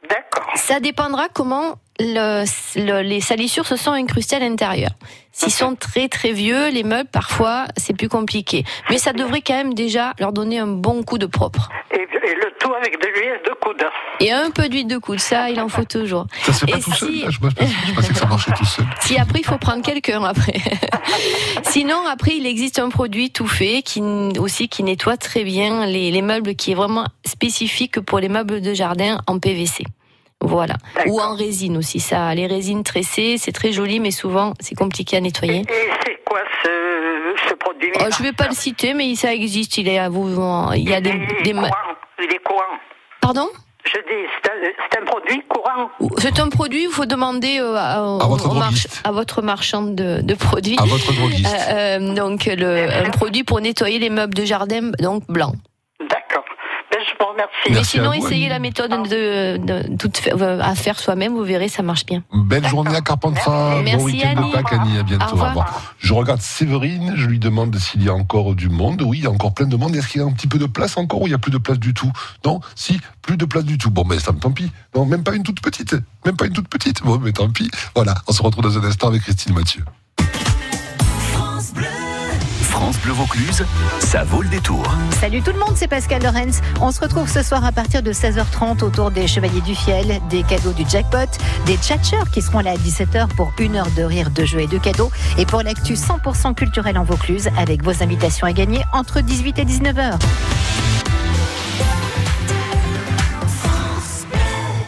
d'accord. 0.09 0.49
Ça 0.55 0.79
dépendra 0.79 1.27
comment 1.33 1.75
le, 1.99 2.43
le- 2.75 3.01
les 3.01 3.21
salissures 3.21 3.65
se 3.65 3.75
sont 3.75 3.91
incrustées 3.91 4.37
à 4.37 4.39
l'intérieur. 4.39 4.91
S'ils 5.31 5.51
sont 5.53 5.75
très 5.75 6.09
très 6.09 6.31
vieux, 6.33 6.69
les 6.69 6.83
meubles 6.83 7.09
parfois 7.09 7.65
c'est 7.77 7.93
plus 7.95 8.09
compliqué. 8.09 8.65
Mais 8.89 8.97
ça 8.97 9.13
devrait 9.13 9.41
quand 9.41 9.53
même 9.53 9.73
déjà 9.73 10.13
leur 10.19 10.33
donner 10.33 10.59
un 10.59 10.67
bon 10.67 11.03
coup 11.03 11.17
de 11.17 11.25
propre. 11.27 11.69
Et, 11.91 11.95
et 12.01 12.35
le 12.35 12.51
tout 12.59 12.73
avec 12.73 12.99
de 13.01 13.07
l'huile 13.07 13.39
de 13.45 13.53
coude. 13.61 13.83
Et 14.19 14.31
un 14.31 14.49
peu 14.51 14.67
d'huile 14.67 14.87
de 14.87 14.97
coude, 14.97 15.19
ça 15.19 15.49
il 15.49 15.59
en 15.61 15.69
faut 15.69 15.85
toujours. 15.85 16.25
Ça 16.43 16.51
se 16.53 16.65
fait 16.65 16.71
pas 16.73 16.79
tout 16.79 16.91
seul 16.91 17.09
si- 17.09 17.25
je, 17.29 17.39
pensais- 17.39 17.55
je 17.87 17.93
pensais 17.93 18.09
que 18.09 18.17
ça 18.17 18.25
marchait 18.25 18.51
tout 18.51 18.65
seul. 18.65 18.85
Si 19.01 19.17
après 19.17 19.39
il 19.39 19.45
faut 19.45 19.57
prendre 19.57 19.81
quelqu'un 19.83 20.23
après. 20.23 20.59
Sinon 21.63 22.05
après 22.07 22.35
il 22.35 22.45
existe 22.45 22.79
un 22.79 22.89
produit 22.89 23.31
tout 23.31 23.47
fait 23.47 23.81
qui 23.81 24.01
aussi 24.39 24.67
qui 24.67 24.83
nettoie 24.83 25.17
très 25.17 25.43
bien 25.43 25.85
les, 25.85 26.11
les 26.11 26.21
meubles 26.21 26.55
qui 26.55 26.71
est 26.71 26.75
vraiment 26.75 27.05
spécifique 27.25 27.99
pour 28.01 28.19
les 28.19 28.29
meubles 28.29 28.61
de 28.61 28.73
jardin 28.73 29.19
en 29.27 29.39
PVC. 29.39 29.83
Voilà. 30.41 30.75
Ou 31.07 31.19
en 31.19 31.35
résine 31.35 31.75
aussi. 31.77 31.99
Ça, 31.99 32.33
les 32.33 32.47
résines 32.47 32.83
tressées, 32.83 33.35
c'est 33.37 33.51
très 33.51 33.71
joli, 33.71 33.99
mais 33.99 34.11
souvent 34.11 34.53
c'est 34.59 34.75
compliqué 34.75 35.17
à 35.17 35.21
nettoyer. 35.21 35.61
Et 35.61 35.89
c'est 36.05 36.19
quoi 36.25 36.39
ce, 36.63 36.69
ce 37.49 37.53
produit 37.55 37.91
Oh, 37.99 38.05
je 38.17 38.23
vais 38.23 38.31
pas 38.31 38.47
le 38.47 38.55
citer, 38.55 38.93
mais 38.93 39.13
ça 39.15 39.33
existe. 39.33 39.77
Il 39.77 39.87
est 39.89 39.99
à 39.99 40.07
vous. 40.09 40.27
Il 40.75 40.89
y 40.89 40.93
a 40.93 41.01
des, 41.01 41.09
Il 41.09 41.15
est 41.39 41.43
des 41.43 41.53
courant. 41.53 41.69
Il 42.21 42.33
est 42.33 42.43
courant. 42.43 42.77
Pardon? 43.21 43.49
Je 43.85 43.97
dis, 43.99 44.29
c'est 44.43 44.99
un, 45.01 45.05
produit 45.05 45.41
courant. 45.47 45.89
C'est 46.19 46.39
un 46.39 46.49
produit. 46.49 46.83
Il 46.83 46.89
faut 46.89 47.05
demander 47.05 47.59
euh, 47.59 47.75
à, 47.75 47.95
À 47.95 48.27
votre 48.27 48.49
au 48.49 48.53
march- 48.53 48.83
droguiste. 48.83 49.01
à 49.03 49.11
votre 49.11 49.41
marchand 49.41 49.81
de, 49.83 50.21
de 50.21 50.33
produits. 50.35 50.77
À 50.79 50.85
votre 50.85 51.11
droguiste. 51.13 51.47
Euh, 51.69 51.97
euh, 51.99 52.13
donc 52.13 52.45
le, 52.45 52.87
un 53.05 53.09
produit 53.09 53.43
pour 53.43 53.59
nettoyer 53.61 53.97
les 53.99 54.09
meubles 54.09 54.33
de 54.35 54.45
jardin 54.45 54.91
donc 54.99 55.23
blancs. 55.27 55.55
Vous 57.19 57.25
remercie. 57.25 57.51
Mais 57.67 57.75
Merci 57.75 57.91
sinon 57.91 58.11
vous, 58.11 58.25
essayez 58.25 58.47
la 58.47 58.59
méthode 58.59 58.91
de, 58.91 59.57
de, 59.57 60.41
euh, 60.41 60.59
à 60.61 60.73
faire 60.75 60.97
soi-même, 60.99 61.33
vous 61.33 61.43
verrez 61.43 61.67
ça 61.67 61.83
marche 61.83 62.05
bien. 62.05 62.23
Belle 62.33 62.65
journée 62.67 62.95
à 62.95 63.01
Carpentras. 63.01 63.81
Merci, 63.83 63.97
bon 63.97 64.03
week-end 64.05 64.33
Annie. 64.37 64.51
de 64.51 64.55
Pâques, 64.55 64.73
Annie. 64.73 64.97
À 64.97 65.03
bientôt. 65.03 65.25
Au 65.25 65.43
revoir. 65.43 65.95
Je 65.99 66.13
regarde 66.13 66.41
Séverine. 66.41 67.13
Je 67.15 67.27
lui 67.27 67.39
demande 67.39 67.75
s'il 67.77 68.03
y 68.03 68.09
a 68.09 68.13
encore 68.13 68.55
du 68.55 68.69
monde. 68.69 69.01
Oui, 69.01 69.17
il 69.19 69.23
y 69.25 69.27
a 69.27 69.31
encore 69.31 69.53
plein 69.53 69.67
de 69.67 69.75
monde. 69.75 69.95
Est-ce 69.95 70.07
qu'il 70.07 70.21
y 70.21 70.23
a 70.23 70.27
un 70.27 70.31
petit 70.31 70.47
peu 70.47 70.57
de 70.59 70.65
place 70.65 70.97
encore 70.97 71.21
ou 71.21 71.27
il 71.27 71.31
y 71.31 71.35
a 71.35 71.39
plus 71.39 71.51
de 71.51 71.57
place 71.57 71.79
du 71.79 71.93
tout? 71.93 72.11
Non 72.45 72.61
Si, 72.75 72.99
plus 73.21 73.35
de 73.37 73.45
place 73.45 73.65
du 73.65 73.77
tout. 73.77 73.91
Bon, 73.91 74.05
mais 74.07 74.19
ça 74.19 74.31
me 74.31 74.39
tant 74.39 74.51
pis. 74.51 74.71
Non, 74.95 75.05
même 75.05 75.23
pas 75.23 75.35
une 75.35 75.43
toute 75.43 75.61
petite. 75.61 75.95
Même 76.25 76.37
pas 76.37 76.45
une 76.45 76.53
toute 76.53 76.69
petite. 76.69 77.03
Bon, 77.03 77.19
mais 77.19 77.33
tant 77.33 77.49
pis. 77.49 77.69
Voilà. 77.95 78.15
On 78.27 78.31
se 78.31 78.41
retrouve 78.41 78.63
dans 78.63 78.77
un 78.77 78.83
instant 78.83 79.07
avec 79.07 79.23
Christine 79.23 79.53
Mathieu. 79.53 79.83
France 82.69 82.99
Bleu 82.99 83.13
Vaucluse, 83.13 83.65
ça 83.99 84.23
vaut 84.23 84.41
le 84.41 84.47
détour. 84.47 84.83
Salut 85.19 85.41
tout 85.41 85.51
le 85.51 85.59
monde, 85.59 85.73
c'est 85.75 85.87
Pascal 85.87 86.21
Lorenz. 86.21 86.61
On 86.79 86.91
se 86.91 87.01
retrouve 87.01 87.27
ce 87.27 87.41
soir 87.41 87.65
à 87.65 87.71
partir 87.71 88.03
de 88.03 88.13
16h30 88.13 88.83
autour 88.83 89.11
des 89.11 89.27
Chevaliers 89.27 89.61
du 89.61 89.75
Fiel, 89.75 90.21
des 90.29 90.43
cadeaux 90.43 90.71
du 90.71 90.87
jackpot, 90.87 91.29
des 91.65 91.77
tchatcheurs 91.77 92.29
qui 92.31 92.41
seront 92.41 92.59
là 92.59 92.71
à 92.71 92.75
17h 92.75 93.27
pour 93.35 93.51
une 93.59 93.75
heure 93.75 93.89
de 93.97 94.03
rire, 94.03 94.29
de 94.29 94.45
jeux 94.45 94.61
et 94.61 94.67
de 94.67 94.77
cadeaux. 94.77 95.11
Et 95.37 95.45
pour 95.45 95.63
l'actu 95.63 95.93
100% 95.93 96.53
culturel 96.53 96.97
en 96.97 97.03
Vaucluse 97.03 97.49
avec 97.57 97.83
vos 97.83 98.03
invitations 98.03 98.45
à 98.45 98.53
gagner 98.53 98.81
entre 98.93 99.21
18 99.21 99.59
et 99.59 99.65
19h. 99.65 100.19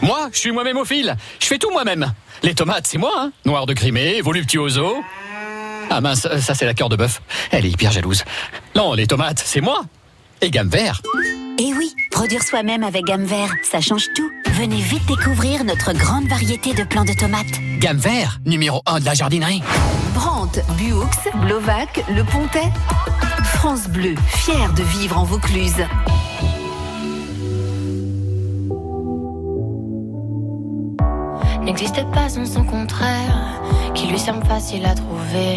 Moi, 0.02 0.28
je 0.32 0.38
suis 0.38 0.52
moi-même 0.52 0.78
au 0.78 0.84
fil. 0.84 1.14
Je 1.40 1.46
fais 1.46 1.58
tout 1.58 1.70
moi-même. 1.70 2.12
Les 2.42 2.54
tomates, 2.54 2.86
c'est 2.86 2.98
moi, 2.98 3.12
hein. 3.16 3.32
Noir 3.44 3.66
de 3.66 3.72
Crimée, 3.72 4.20
voluptuoso. 4.20 5.02
Ah 5.94 6.00
mince, 6.00 6.26
ça 6.40 6.54
c'est 6.54 6.64
la 6.64 6.72
cœur 6.72 6.88
de 6.88 6.96
bœuf. 6.96 7.20
Elle 7.50 7.66
est 7.66 7.70
hyper 7.70 7.92
jalouse. 7.92 8.24
Non, 8.74 8.94
les 8.94 9.06
tomates, 9.06 9.42
c'est 9.44 9.60
moi. 9.60 9.82
Et 10.40 10.50
gamme 10.50 10.70
vert. 10.70 11.02
Et 11.58 11.74
oui, 11.74 11.94
produire 12.10 12.42
soi-même 12.42 12.82
avec 12.82 13.04
gamme 13.04 13.24
vert, 13.26 13.52
ça 13.62 13.82
change 13.82 14.06
tout. 14.16 14.30
Venez 14.52 14.80
vite 14.80 15.04
découvrir 15.04 15.64
notre 15.64 15.92
grande 15.92 16.26
variété 16.28 16.72
de 16.72 16.82
plants 16.84 17.04
de 17.04 17.12
tomates. 17.12 17.60
Gamme 17.78 17.98
vert, 17.98 18.38
numéro 18.46 18.80
1 18.86 19.00
de 19.00 19.04
la 19.04 19.12
jardinerie. 19.12 19.62
Brandt, 20.14 20.62
Buoux, 20.78 21.04
Blovac, 21.42 22.02
Le 22.08 22.24
Pontet. 22.24 22.72
France 23.44 23.86
Bleu, 23.88 24.14
fier 24.28 24.72
de 24.72 24.82
vivre 24.82 25.18
en 25.18 25.24
Vaucluse. 25.24 25.84
n'existe 31.62 32.04
pas 32.10 32.28
sans 32.28 32.44
son 32.44 32.64
contraire, 32.64 33.62
qui 34.02 34.08
lui 34.08 34.18
semble 34.18 34.44
facile 34.46 34.84
à 34.84 34.94
trouver. 34.94 35.54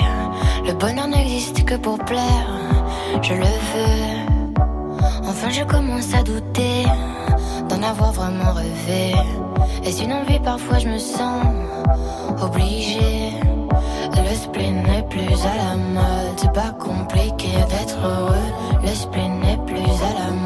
Le 0.67 0.73
bonheur 0.73 1.07
n'existe 1.07 1.65
que 1.65 1.75
pour 1.75 1.97
plaire, 1.97 2.49
je 3.23 3.33
le 3.33 3.53
veux. 3.71 4.61
Enfin, 5.27 5.49
je 5.49 5.63
commence 5.63 6.13
à 6.13 6.21
douter 6.21 6.83
d'en 7.67 7.81
avoir 7.81 8.11
vraiment 8.11 8.53
rêvé. 8.53 9.15
Est-ce 9.83 10.03
une 10.03 10.13
envie 10.13 10.39
Parfois, 10.39 10.77
je 10.77 10.87
me 10.87 10.99
sens 10.99 11.41
obligée. 12.39 13.31
Le 14.15 14.35
spleen 14.35 14.83
n'est 14.83 15.03
plus 15.03 15.33
à 15.51 15.55
la 15.63 15.75
mode, 15.75 16.37
c'est 16.37 16.53
pas 16.53 16.71
compliqué 16.79 17.49
d'être 17.69 17.97
heureux. 18.03 18.49
Le 18.83 18.89
spleen 18.89 19.39
n'est 19.39 19.61
plus 19.65 19.89
à 20.09 20.13
la 20.19 20.31
mode, 20.31 20.44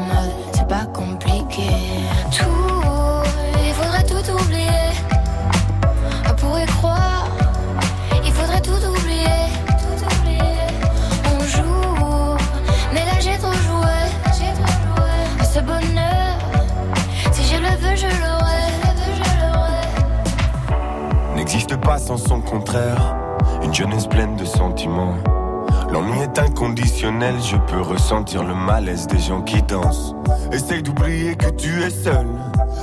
L'ennui 25.92 26.20
est 26.20 26.38
inconditionnel, 26.38 27.34
je 27.42 27.56
peux 27.56 27.82
ressentir 27.82 28.44
le 28.44 28.54
malaise 28.54 29.06
des 29.08 29.18
gens 29.18 29.42
qui 29.42 29.60
dansent. 29.62 30.14
Essaye 30.52 30.82
d'oublier 30.82 31.36
que 31.36 31.50
tu 31.50 31.82
es 31.82 31.90
seul. 31.90 32.26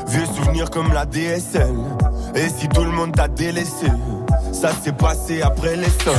Vieux 0.07 0.25
souvenirs 0.25 0.69
comme 0.69 0.93
la 0.93 1.05
DSL. 1.05 1.75
Et 2.35 2.49
si 2.49 2.67
tout 2.67 2.83
le 2.83 2.91
monde 2.91 3.13
t'a 3.13 3.27
délaissé, 3.27 3.87
ça 4.51 4.71
s'est 4.73 4.91
passé 4.91 5.41
après 5.41 5.75
les 5.75 5.89
sols. 6.03 6.13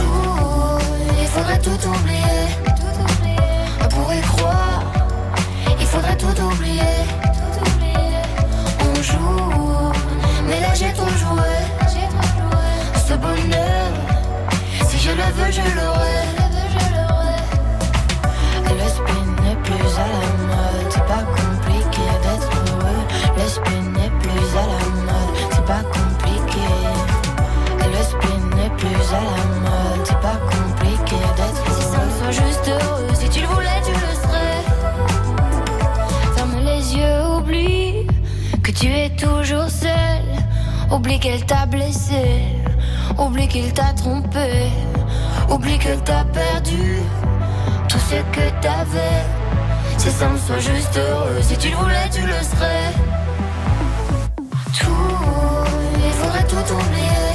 Il 1.21 1.27
faudrait 1.29 1.61
tout 1.61 1.71
oublier. 1.71 2.49
Tout 2.65 3.03
oublier. 3.03 3.89
Pour 3.91 4.13
y 4.13 4.21
croire, 4.21 4.83
il 5.79 5.87
faudrait 5.87 6.17
tout 6.17 6.43
oublier. 6.43 6.83
Tout 7.55 7.71
oublier. 7.71 8.23
On 8.81 9.03
joue, 9.03 9.93
mais 10.49 10.61
là 10.61 10.75
j'ai 10.75 10.93
trop 10.93 11.09
joué. 11.09 11.53
Ce 13.07 13.15
bonheur, 13.15 13.88
je 15.09 15.15
le 15.15 15.29
veux, 15.33 15.51
je 15.51 15.63
l'aurai. 15.77 16.21
Le 18.69 18.89
spin 18.89 19.25
n'est 19.43 19.61
plus 19.63 19.93
à 19.97 20.07
la 20.15 20.25
mode, 20.49 20.89
c'est 20.91 21.07
pas 21.07 21.25
compliqué 21.39 22.05
d'être 22.23 22.51
heureux. 22.69 23.05
Le 23.39 23.47
spin 23.49 23.83
n'est 23.97 24.13
plus 24.21 24.49
à 24.55 24.65
la 24.67 24.83
mode, 25.07 25.35
c'est 25.51 25.65
pas 25.65 25.83
compliqué. 25.97 26.69
Le 27.81 28.03
spin 28.05 28.39
n'est 28.57 28.75
plus 28.77 29.05
à 29.15 29.21
la 29.25 29.45
mode, 29.65 30.03
c'est 30.05 30.21
pas 30.21 30.39
compliqué 30.53 31.17
d'être 31.37 31.63
heureux. 31.67 31.81
Si 31.81 31.85
ça 31.91 32.01
me 32.27 32.33
juste 32.33 32.69
heureux, 32.69 33.09
si 33.15 33.29
tu 33.31 33.41
le 33.41 33.47
voulais, 33.47 33.81
tu 33.87 33.93
le 33.93 34.13
serais. 34.23 34.63
Ferme 36.37 36.59
les 36.67 36.97
yeux, 36.97 37.19
oublie 37.35 38.07
que 38.63 38.71
tu 38.73 38.87
es 38.89 39.09
toujours 39.17 39.71
seul. 39.71 40.23
Oublie 40.91 41.19
qu'elle 41.19 41.45
t'a 41.47 41.65
blessé, 41.67 42.43
oublie 43.19 43.49
qu'il 43.49 43.73
t'a 43.73 43.93
trompé 43.95 44.71
oublie 45.51 45.79
que 45.79 45.95
t'as 46.05 46.25
perdu 46.25 46.99
tout 47.89 47.99
ce 47.99 48.17
que 48.35 48.51
t'avais. 48.61 49.25
C'est 49.97 50.11
simple, 50.11 50.39
sois 50.39 50.59
juste 50.59 50.97
heureux. 50.97 51.41
Si 51.43 51.57
tu 51.57 51.71
le 51.71 51.77
voulais, 51.77 52.09
tu 52.13 52.23
le 52.23 52.33
serais. 52.51 52.93
Tout, 54.79 54.87
il 56.05 56.13
faudrait 56.13 56.45
tout 56.45 56.75
oublier. 56.75 57.28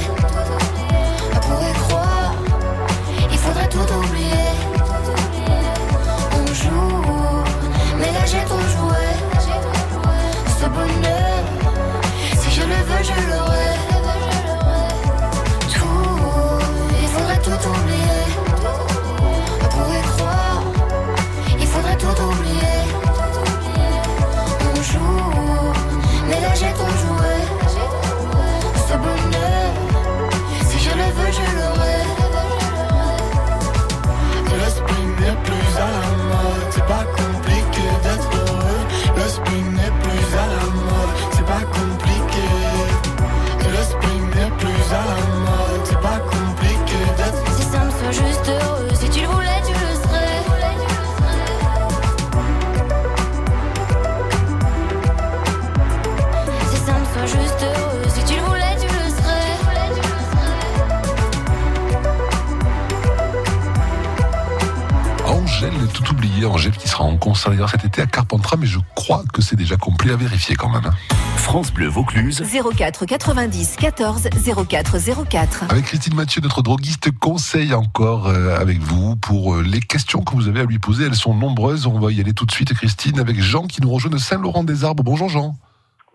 D'ailleurs 67.50 67.70
cet 67.70 67.84
été 67.84 68.02
à 68.02 68.06
Carpentras, 68.06 68.56
mais 68.58 68.66
je 68.66 68.78
crois 68.94 69.22
que 69.32 69.42
c'est 69.42 69.56
déjà 69.56 69.76
complet 69.76 70.12
à 70.12 70.16
vérifier 70.16 70.54
quand 70.56 70.68
même. 70.68 70.84
hein. 70.86 71.14
France 71.36 71.72
Bleu 71.72 71.86
Vaucluse. 71.88 72.42
04 72.76 73.04
90 73.06 73.76
14 73.76 74.28
04 74.68 74.96
04. 75.28 75.64
Avec 75.70 75.84
Christine 75.84 76.14
Mathieu, 76.14 76.40
notre 76.40 76.62
droguiste, 76.62 77.10
conseille 77.18 77.74
encore 77.74 78.28
euh, 78.28 78.56
avec 78.58 78.78
vous 78.80 79.16
pour 79.16 79.54
euh, 79.54 79.62
les 79.62 79.80
questions 79.80 80.22
que 80.22 80.34
vous 80.34 80.48
avez 80.48 80.60
à 80.60 80.64
lui 80.64 80.78
poser. 80.78 81.04
Elles 81.06 81.14
sont 81.14 81.34
nombreuses. 81.34 81.86
On 81.86 81.98
va 81.98 82.10
y 82.12 82.20
aller 82.20 82.32
tout 82.32 82.46
de 82.46 82.52
suite, 82.52 82.72
Christine, 82.74 83.18
avec 83.20 83.40
Jean 83.40 83.66
qui 83.66 83.80
nous 83.82 83.90
rejoint 83.90 84.10
de 84.10 84.18
Saint-Laurent-des-Arbres. 84.18 85.02
Bonjour 85.02 85.28
Jean. 85.28 85.56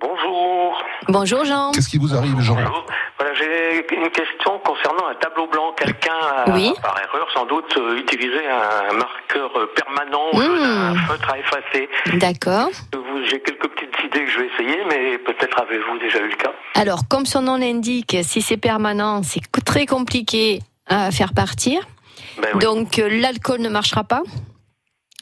Bonjour. 0.01 0.73
Bonjour 1.07 1.45
Jean. 1.45 1.71
Qu'est-ce 1.71 1.89
qui 1.89 1.97
vous 1.97 2.15
arrive, 2.15 2.39
Jean? 2.41 2.57
Voilà, 3.19 3.33
j'ai 3.35 3.85
une 3.95 4.09
question 4.11 4.59
concernant 4.59 5.07
un 5.07 5.15
tableau 5.15 5.47
blanc. 5.47 5.73
Quelqu'un 5.77 6.13
a, 6.13 6.49
Oui. 6.51 6.71
par 6.81 6.97
erreur, 7.01 7.27
sans 7.33 7.45
doute, 7.45 7.75
euh, 7.77 7.97
utilisé 7.97 8.47
un 8.47 8.93
marqueur 8.93 9.51
permanent, 9.75 10.31
jaune, 10.33 10.61
un 10.63 10.95
feutre 11.07 11.29
à 11.29 11.37
effacer. 11.37 11.89
D'accord. 12.13 12.69
J'ai 13.25 13.41
quelques 13.41 13.67
petites 13.67 14.05
idées 14.05 14.23
que 14.25 14.31
je 14.31 14.39
vais 14.39 14.47
essayer, 14.47 14.77
mais 14.89 15.17
peut-être 15.17 15.59
avez-vous 15.61 15.97
déjà 15.99 16.19
eu 16.19 16.29
le 16.29 16.35
cas. 16.37 16.53
Alors, 16.75 17.01
comme 17.09 17.25
son 17.25 17.41
nom 17.41 17.57
l'indique, 17.57 18.15
si 18.23 18.41
c'est 18.41 18.55
permanent, 18.57 19.21
c'est 19.23 19.41
très 19.65 19.85
compliqué 19.85 20.59
à 20.87 21.11
faire 21.11 21.33
partir. 21.33 21.81
Ben 22.41 22.47
oui. 22.53 22.59
Donc, 22.63 22.99
euh, 22.99 23.09
l'alcool 23.21 23.59
ne 23.59 23.69
marchera 23.69 24.05
pas. 24.05 24.21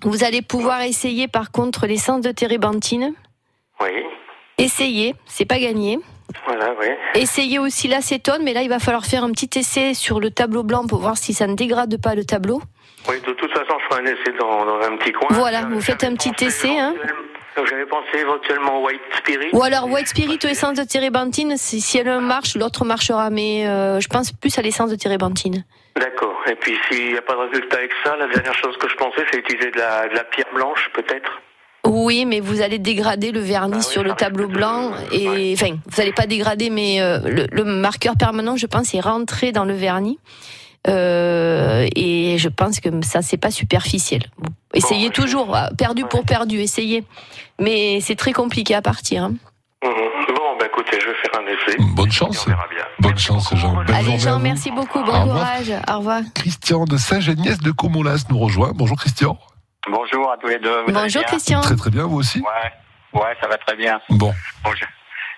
Vous 0.04 0.24
allez 0.24 0.44
pouvoir 0.44 0.82
essayer, 0.82 1.28
par 1.28 1.52
contre, 1.52 1.88
l'essence 1.88 2.22
de 2.22 2.32
térébenthine. 2.32 3.16
Oui, 3.82 3.90
Essayez, 4.60 5.16
c'est 5.26 5.46
pas 5.46 5.60
gagné. 5.60 6.00
Voilà, 6.46 6.74
oui. 6.80 6.88
Essayez 7.16 7.60
aussi 7.60 7.88
l'acétone, 7.88 8.44
mais 8.44 8.54
là, 8.54 8.62
il 8.62 8.70
va 8.70 8.80
falloir 8.80 9.06
faire 9.06 9.24
un 9.24 9.32
petit 9.32 9.60
essai 9.60 9.94
sur 9.94 10.20
le 10.20 10.32
tableau 10.32 10.64
blanc 10.64 10.86
pour 10.88 11.00
voir 11.00 11.18
si 11.18 11.34
ça 11.34 11.48
ne 11.48 11.56
dégrade 11.56 12.02
pas 12.02 12.16
le 12.16 12.26
tableau. 12.26 12.62
Oui, 13.10 13.16
de 13.26 13.34
toute 13.34 13.52
façon, 13.52 13.78
je 13.80 13.86
ferai 13.96 14.02
un 14.02 14.06
essai 14.06 14.34
dans, 14.40 14.66
dans 14.66 14.82
un 14.82 14.98
petit 14.98 15.14
coin. 15.14 15.28
Voilà, 15.32 15.62
vous 15.62 15.82
faites 15.82 16.04
un 16.04 16.14
petit 16.16 16.46
essai. 16.46 16.78
Hein. 16.78 16.96
J'avais 17.66 17.86
pensé 17.86 18.20
éventuellement 18.20 18.82
au 18.82 18.86
White 18.86 19.02
Spirit. 19.18 19.50
Ou 19.54 19.64
alors 19.64 19.90
White 19.90 20.08
Spirit 20.08 20.38
ou 20.44 20.48
essence 20.48 20.78
de 20.78 20.84
térébenthine, 20.84 21.58
si, 21.58 21.82
si 21.82 21.98
elle 21.98 22.20
marche, 22.20 22.56
l'autre 22.56 22.86
marchera, 22.86 23.30
mais 23.30 23.68
euh, 23.68 24.00
je 24.00 24.08
pense 24.08 24.32
plus 24.32 24.58
à 24.60 24.62
l'essence 24.62 24.92
de 24.92 24.96
térébenthine. 24.96 25.66
D'accord. 25.96 26.36
Et 26.48 26.56
puis, 26.56 26.78
s'il 26.88 27.14
n'y 27.14 27.18
a 27.18 27.22
pas 27.22 27.34
de 27.34 27.50
résultat 27.50 27.78
avec 27.78 27.92
ça, 28.04 28.16
la 28.16 28.28
dernière 28.28 28.54
chose 28.54 28.78
que 28.78 28.88
je 28.88 28.96
pensais, 28.96 29.26
c'est 29.32 29.40
utiliser 29.40 29.72
de 29.72 29.78
la, 29.80 30.08
de 30.08 30.14
la 30.14 30.24
pierre 30.26 30.54
blanche, 30.54 30.90
peut-être. 30.94 31.42
Oui, 31.86 32.26
mais 32.26 32.40
vous 32.42 32.62
allez 32.62 32.80
dégrader 32.80 33.32
le 33.32 33.40
vernis 33.40 33.82
sur 33.84 34.04
le 34.04 34.14
tableau 34.14 34.48
blanc 34.48 34.92
et 35.12 35.54
enfin, 35.54 35.72
vous 35.86 35.98
n'allez 35.98 36.12
pas 36.12 36.26
dégrader, 36.26 36.70
mais 36.70 37.00
euh, 37.02 37.20
le, 37.20 37.48
le 37.52 37.64
marqueur 37.64 38.16
permanent, 38.18 38.58
je 38.58 38.66
pense, 38.66 38.94
est 38.94 39.00
rentré 39.00 39.52
dans 39.54 39.64
le 39.66 39.74
vernis. 39.74 40.20
Euh, 40.88 41.88
et 41.96 42.38
je 42.38 42.50
pense 42.50 42.80
que 42.80 42.90
ça, 43.04 43.22
c'est 43.22 43.38
pas 43.38 43.52
superficiel. 43.52 44.24
Bon, 44.38 44.50
essayez 44.74 45.10
toujours, 45.10 45.58
perdu 45.78 46.04
pour 46.06 46.24
perdu, 46.24 46.60
essayez. 46.60 47.04
Mais 47.60 48.00
c'est 48.02 48.16
très 48.16 48.34
compliqué 48.34 48.76
à 48.76 48.82
partir. 48.82 49.24
hein. 49.24 49.34
Mhm. 49.84 49.92
Bon, 50.36 50.58
bah 50.60 50.66
écoutez, 50.66 50.98
je 51.00 51.08
vais 51.08 51.16
faire 51.16 51.42
un 51.42 51.46
essai. 51.48 51.78
Bonne 51.96 52.12
chance. 52.12 52.46
Bonne 53.00 53.18
chance, 53.18 53.50
Jean. 53.56 53.78
Allez, 53.88 54.18
Jean, 54.20 54.40
merci 54.40 54.72
beaucoup, 54.72 55.00
Au 55.00 55.04
bon 55.04 55.12
revoir. 55.12 55.36
courage, 55.36 55.72
au 55.90 55.98
revoir. 56.00 56.22
Christian 56.34 56.86
de 56.86 56.98
Saint-Géniès 56.98 57.60
de 57.60 57.72
Comolas 57.72 58.26
nous 58.30 58.40
rejoint. 58.40 58.72
Bonjour 58.76 58.98
Christian. 58.98 59.38
Bonjour 59.90 60.32
à 60.32 60.38
tous 60.38 60.48
les 60.48 60.60
deux. 60.60 60.82
vous 60.86 60.92
Bonjour, 60.94 61.24
Christian. 61.24 61.62
Très 61.62 61.76
très 61.76 61.90
bien, 61.90 62.06
vous 62.06 62.18
aussi 62.18 62.40
Ouais, 62.42 63.20
ouais, 63.22 63.36
ça 63.42 63.48
va 63.48 63.58
très 63.58 63.76
bien. 63.76 64.00
Bon. 64.10 64.34
Bon, 64.64 64.72
j'ai- 64.76 64.86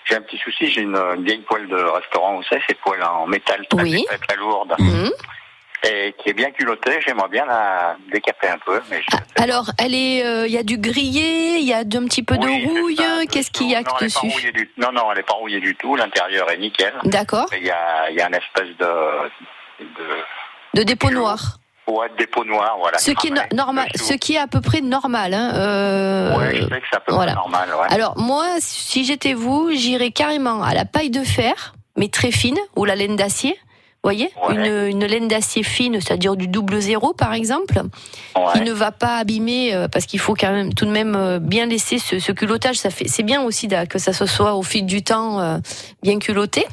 j'ai 0.06 0.16
un 0.16 0.22
petit 0.22 0.38
souci, 0.40 0.72
j'ai 0.72 0.82
une, 0.82 0.96
une 0.96 1.24
vieille 1.24 1.42
poêle 1.48 1.68
de 1.68 1.76
restaurant, 1.76 2.36
vous 2.38 2.44
savez, 2.44 2.62
ces 2.68 2.76
poêles 2.76 3.04
en 3.04 3.28
métal 3.28 3.66
très, 3.70 3.82
Oui. 3.84 4.04
très, 4.08 4.18
très 4.18 4.38
lourde. 4.38 4.74
Mhm. 4.80 5.12
Et 5.88 6.14
qui 6.22 6.30
est 6.30 6.34
bien 6.34 6.52
culottée, 6.52 7.00
j'aimerais 7.08 7.30
bien 7.30 7.46
la 7.46 7.96
décaper 8.12 8.50
un 8.50 8.58
peu, 8.58 8.82
mais 8.90 9.02
je... 9.02 9.42
Alors, 9.42 9.66
elle 9.78 9.96
est, 9.96 10.26
euh, 10.26 10.46
il 10.46 10.52
y 10.52 10.58
a 10.58 10.64
du 10.64 10.78
grillé, 10.78 11.58
il 11.60 11.64
y 11.66 11.74
a 11.74 11.78
un 11.78 11.84
petit 12.06 12.22
peu 12.24 12.38
de 12.38 12.46
rouille. 12.46 12.98
Qu'est-ce 13.32 13.50
qu'il 13.52 13.70
y 13.70 13.76
a 13.76 13.82
non, 13.82 13.92
dessus 14.02 14.52
du... 14.52 14.70
non, 14.78 14.92
non, 14.92 15.10
elle 15.14 15.20
est 15.20 15.24
pas 15.24 15.36
rouillée 15.36 15.62
du 15.62 15.76
tout, 15.76 15.96
l'intérieur 15.96 16.52
est 16.52 16.58
nickel. 16.58 16.94
D'accord. 17.06 17.46
Et 17.54 17.60
Il 17.60 17.66
y 17.66 17.72
a, 17.72 18.10
il 18.10 18.18
y 18.18 18.22
a 18.22 18.28
une 18.28 18.36
espèce 18.36 18.76
de... 18.78 19.30
de... 19.80 20.24
De 20.74 20.84
dépôt 20.84 21.12
noir. 21.12 21.59
Ouais, 21.90 22.08
de 22.10 22.16
dépôt 22.18 22.44
noir, 22.46 22.76
voilà. 22.80 22.98
Ce 23.00 23.12
qui 23.12 23.28
est 23.28 23.32
no- 23.32 23.42
normal, 23.56 23.88
ce 23.96 24.14
qui 24.14 24.36
est 24.36 24.38
à 24.38 24.48
peu 24.48 24.62
près 24.62 24.82
normal. 24.82 25.34
Hein, 25.34 25.52
euh, 25.56 26.38
Ouais, 26.38 26.56
je 26.56 26.62
sais 26.64 26.68
que 26.70 26.86
c'est 26.90 26.98
à 26.98 27.00
peu 27.00 27.14
voilà. 27.14 27.32
près 27.34 27.42
normal, 27.42 27.70
ouais. 27.70 27.88
Alors 27.94 28.18
moi, 28.18 28.46
si 28.60 29.04
j'étais 29.06 29.34
vous, 29.34 29.72
j'irais 29.74 30.12
carrément 30.12 30.62
à 30.62 30.74
la 30.74 30.86
paille 30.86 31.10
de 31.10 31.24
fer, 31.24 31.74
mais 31.98 32.08
très 32.08 32.32
fine, 32.32 32.58
ou 32.76 32.86
la 32.86 32.96
laine 32.96 33.16
d'acier. 33.16 33.58
Vous 34.02 34.08
voyez 34.12 34.32
une, 34.50 34.88
une 34.88 35.06
laine 35.06 35.28
d'acier 35.28 35.62
fine, 35.62 36.00
c'est-à-dire 36.00 36.38
du 36.38 36.48
double 36.48 36.80
zéro 36.80 37.12
par 37.14 37.34
exemple, 37.34 37.82
qui 38.54 38.62
ne 38.62 38.72
va 38.72 38.92
pas 38.94 39.18
abîmer, 39.18 39.74
euh, 39.76 39.90
parce 39.90 40.06
qu'il 40.06 40.20
faut 40.20 40.36
quand 40.36 40.54
même 40.54 40.74
tout 40.74 40.86
de 40.86 40.92
même 40.92 41.16
euh, 41.18 41.40
bien 41.40 41.66
laisser 41.66 42.00
ce, 42.00 42.18
ce 42.18 42.32
culottage. 42.32 42.78
Ça 42.78 42.92
fait, 42.92 43.10
c'est 43.10 43.24
bien 43.24 43.42
aussi 43.42 43.68
que 43.90 44.00
ça 44.00 44.14
se 44.14 44.26
soit 44.26 44.54
au 44.56 44.64
fil 44.64 44.86
du 44.86 45.04
temps 45.04 45.42
euh, 45.42 45.58
bien 46.02 46.18
culotté. 46.20 46.66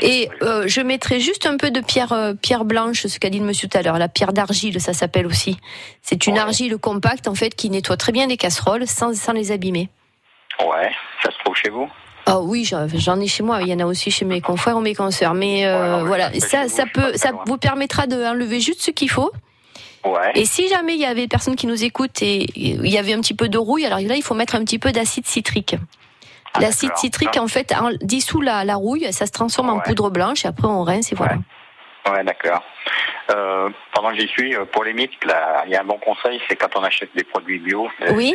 Et 0.00 0.28
euh, 0.42 0.64
je 0.66 0.80
mettrai 0.80 1.20
juste 1.20 1.46
un 1.46 1.56
peu 1.56 1.70
de 1.70 1.80
pierre, 1.80 2.12
euh, 2.12 2.34
pierre 2.34 2.64
blanche, 2.64 3.06
ce 3.06 3.18
qu'a 3.18 3.30
dit 3.30 3.40
le 3.40 3.44
monsieur 3.44 3.68
tout 3.68 3.76
à 3.76 3.82
l'heure, 3.82 3.98
la 3.98 4.08
pierre 4.08 4.32
d'argile, 4.32 4.80
ça 4.80 4.92
s'appelle 4.92 5.26
aussi. 5.26 5.58
C'est 6.02 6.26
une 6.26 6.38
argile 6.38 6.76
compacte 6.78 7.26
en 7.26 7.34
fait 7.34 7.54
qui 7.54 7.68
nettoie 7.70 7.96
très 7.96 8.12
bien 8.12 8.26
les 8.26 8.36
casseroles 8.36 8.86
sans, 8.86 9.14
sans 9.16 9.32
les 9.32 9.50
abîmer. 9.50 9.88
Ouais, 10.60 10.90
ça 11.22 11.30
se 11.30 11.38
trouve 11.44 11.56
chez 11.56 11.70
vous? 11.70 11.88
Ah 12.26 12.40
oui, 12.40 12.64
j'en 12.64 13.20
ai 13.20 13.26
chez 13.26 13.42
moi. 13.42 13.62
Il 13.62 13.68
y 13.68 13.74
en 13.74 13.80
a 13.80 13.86
aussi 13.86 14.10
chez 14.10 14.24
mes 14.24 14.40
confrères 14.40 14.76
ou 14.76 14.80
mes 14.80 14.94
consoeurs. 14.94 15.34
Mais 15.34 15.66
euh, 15.66 16.04
voilà, 16.04 16.30
ça, 16.38 16.68
ça 16.68 16.84
peut, 16.86 17.16
ça 17.16 17.32
vous 17.46 17.56
permettra 17.56 18.06
d'enlever 18.06 18.60
juste 18.60 18.82
ce 18.82 18.90
qu'il 18.90 19.10
faut. 19.10 19.32
Ouais. 20.04 20.30
Et 20.34 20.44
si 20.44 20.68
jamais 20.68 20.94
il 20.94 21.00
y 21.00 21.06
avait 21.06 21.26
personne 21.26 21.56
qui 21.56 21.66
nous 21.66 21.82
écoute 21.82 22.22
et 22.22 22.46
il 22.54 22.88
y 22.88 22.98
avait 22.98 23.14
un 23.14 23.20
petit 23.20 23.34
peu 23.34 23.48
de 23.48 23.58
rouille, 23.58 23.84
alors 23.84 24.00
là 24.00 24.14
il 24.16 24.22
faut 24.22 24.34
mettre 24.34 24.54
un 24.54 24.64
petit 24.64 24.78
peu 24.78 24.92
d'acide 24.92 25.26
citrique. 25.26 25.76
L'acide 26.58 26.88
d'accord. 26.88 26.98
citrique 27.00 27.36
en 27.36 27.46
fait 27.48 27.72
en- 27.72 27.90
dissout 28.00 28.40
la, 28.40 28.64
la 28.64 28.74
rouille, 28.74 29.12
ça 29.12 29.26
se 29.26 29.30
transforme 29.32 29.70
en 29.70 29.78
poudre 29.80 30.10
blanche 30.10 30.44
et 30.44 30.48
après 30.48 30.66
on 30.66 30.82
rince 30.82 31.12
et 31.12 31.14
voilà. 31.14 31.36
Ouais, 32.10 32.24
d'accord. 32.24 32.62
Euh, 33.30 33.68
pendant 33.94 34.10
que 34.10 34.16
j'y 34.18 34.26
suis, 34.26 34.56
euh, 34.56 34.64
pour 34.64 34.82
les 34.82 34.92
mythes, 34.92 35.12
il 35.24 35.70
y 35.70 35.76
a 35.76 35.80
un 35.80 35.84
bon 35.84 35.98
conseil, 35.98 36.40
c'est 36.48 36.56
quand 36.56 36.74
on 36.76 36.82
achète 36.82 37.10
des 37.14 37.22
produits 37.24 37.58
bio, 37.60 37.88
Oui. 38.12 38.34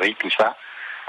des 0.00 0.04
riz, 0.06 0.14
tout 0.14 0.30
ça, 0.30 0.56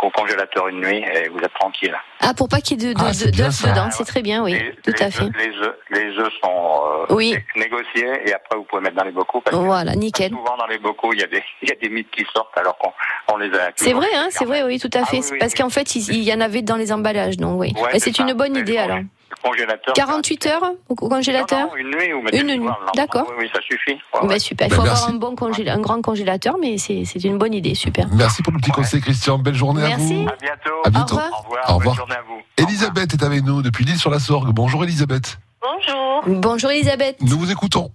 au 0.04 0.10
congélateur 0.10 0.68
une 0.68 0.82
nuit 0.82 1.04
et 1.14 1.28
vous 1.30 1.40
êtes 1.40 1.54
tranquille. 1.54 1.96
Ah, 2.20 2.34
pour 2.34 2.48
pas 2.50 2.62
qu'il 2.62 2.82
y 2.82 2.86
ait 2.86 2.94
de, 2.94 3.00
de- 3.00 3.06
Ah, 3.06 3.12
de- 3.12 3.32
d'œufs 3.32 3.52
ça. 3.52 3.70
dedans, 3.72 3.90
c'est 3.92 4.04
très 4.06 4.22
bien, 4.22 4.44
oui, 4.44 4.56
tout 4.84 4.92
les 4.98 5.04
à 5.04 5.12
fait. 5.12 5.24
œufs- 5.24 5.32
les 5.38 5.58
œufs, 5.58 5.76
les 5.90 6.20
œufs 6.20 6.32
sont 6.44 6.82
euh, 7.10 7.14
Oui. 7.16 7.36
négociés 7.56 8.10
et 8.26 8.34
après 8.34 8.58
vous 8.58 8.64
pouvez 8.64 8.82
mettre 8.82 8.96
dans 8.96 9.04
les 9.04 9.12
bocaux. 9.12 9.42
Parce 9.42 9.56
que 9.58 9.62
Voilà, 9.62 9.96
nickel. 9.96 10.30
souvent 10.32 10.58
dans 10.58 10.68
les 10.68 10.78
bocaux, 10.78 11.14
il 11.14 11.20
y 11.20 11.24
a 11.24 11.28
des, 11.28 11.44
il 11.62 11.70
y 11.70 11.72
a 11.72 11.76
des 11.76 11.90
mythes 11.90 12.12
qui 12.12 12.26
sortent 12.34 12.58
alors 12.58 12.78
qu'on 12.78 12.92
on 13.34 13.38
les 13.38 13.54
a. 13.58 13.72
C'est 13.76 13.94
vrai, 13.94 14.08
hein, 14.16 14.28
c'est 14.32 14.46
vrai, 14.46 14.64
oui, 14.64 14.80
tout 14.80 14.90
à 14.94 15.06
fait. 15.06 15.18
oui, 15.20 15.26
oui, 15.32 15.38
Parce 15.40 15.54
oui. 15.54 15.58
qu'en 15.60 15.70
fait, 15.70 15.96
il, 15.96 16.14
il 16.14 16.24
y 16.24 16.34
en 16.34 16.42
avait 16.42 16.62
dans 16.62 16.78
les 16.78 16.92
emballages, 16.92 17.38
donc 17.38 17.60
oui. 17.60 17.74
Ouais, 17.82 17.90
Et 17.96 18.00
c'est 18.00 18.16
ça. 18.16 18.24
une 18.24 18.34
bonne 18.34 18.56
idée 18.56 18.78
alors. 18.78 19.00
Le 19.32 19.50
congélateur. 19.50 19.94
48 19.94 20.46
heures 20.48 20.72
au 20.90 20.96
congélateur 20.96 21.60
Non, 21.60 21.68
non, 21.68 21.76
une 21.78 21.88
nuit, 21.90 22.14
mettez 22.24 22.40
Une 22.42 22.48
nuit, 22.48 22.70
d'accord. 22.96 23.26
Oui, 23.30 23.36
oui, 23.46 23.50
ça 23.54 23.62
suffit. 23.62 23.98
Ouais, 24.14 24.28
ouais. 24.28 24.40
super, 24.40 24.68
il 24.68 24.74
faut 24.74 24.82
avoir 24.82 24.96
merci. 24.96 25.12
un 25.12 25.16
bon 25.16 25.36
un 25.68 25.80
grand 25.80 26.02
congélateur, 26.02 26.58
mais 26.60 26.78
c'est 26.78 27.06
c'est 27.06 27.24
une 27.24 27.38
bonne 27.38 27.54
idée, 27.54 27.76
super. 27.76 28.08
Merci 28.14 28.44
pour 28.44 28.54
le 28.54 28.60
petit 28.60 28.72
conseil, 28.72 29.02
Christian. 29.02 29.40
Belle 29.40 29.56
journée 29.56 29.84
à 29.84 29.90
Merci. 29.90 30.24
vous. 30.24 30.30
À 30.30 30.36
bientôt. 30.36 30.82
À 30.84 30.90
bientôt. 30.90 31.16
Au 31.16 31.18
revoir. 31.18 31.32
Au 31.32 31.44
revoir. 31.44 31.70
Au 31.70 31.76
revoir. 31.76 31.96
Bonne 31.96 31.96
journée 31.96 32.16
à 32.16 32.22
vous. 32.28 32.42
Elisabeth 32.58 33.14
est 33.14 33.24
avec 33.24 33.44
nous 33.44 33.62
depuis 33.62 33.86
l'île 33.86 33.98
sur 33.98 34.10
la 34.12 34.20
Sorgue. 34.20 34.50
Bonjour 34.54 34.84
Elisabeth. 34.84 35.38
Bonjour. 35.62 36.24
Bonjour 36.28 36.72
Elisabeth. 36.72 37.18
Nous 37.22 37.38
vous 37.38 37.52
écoutons. 37.52 37.92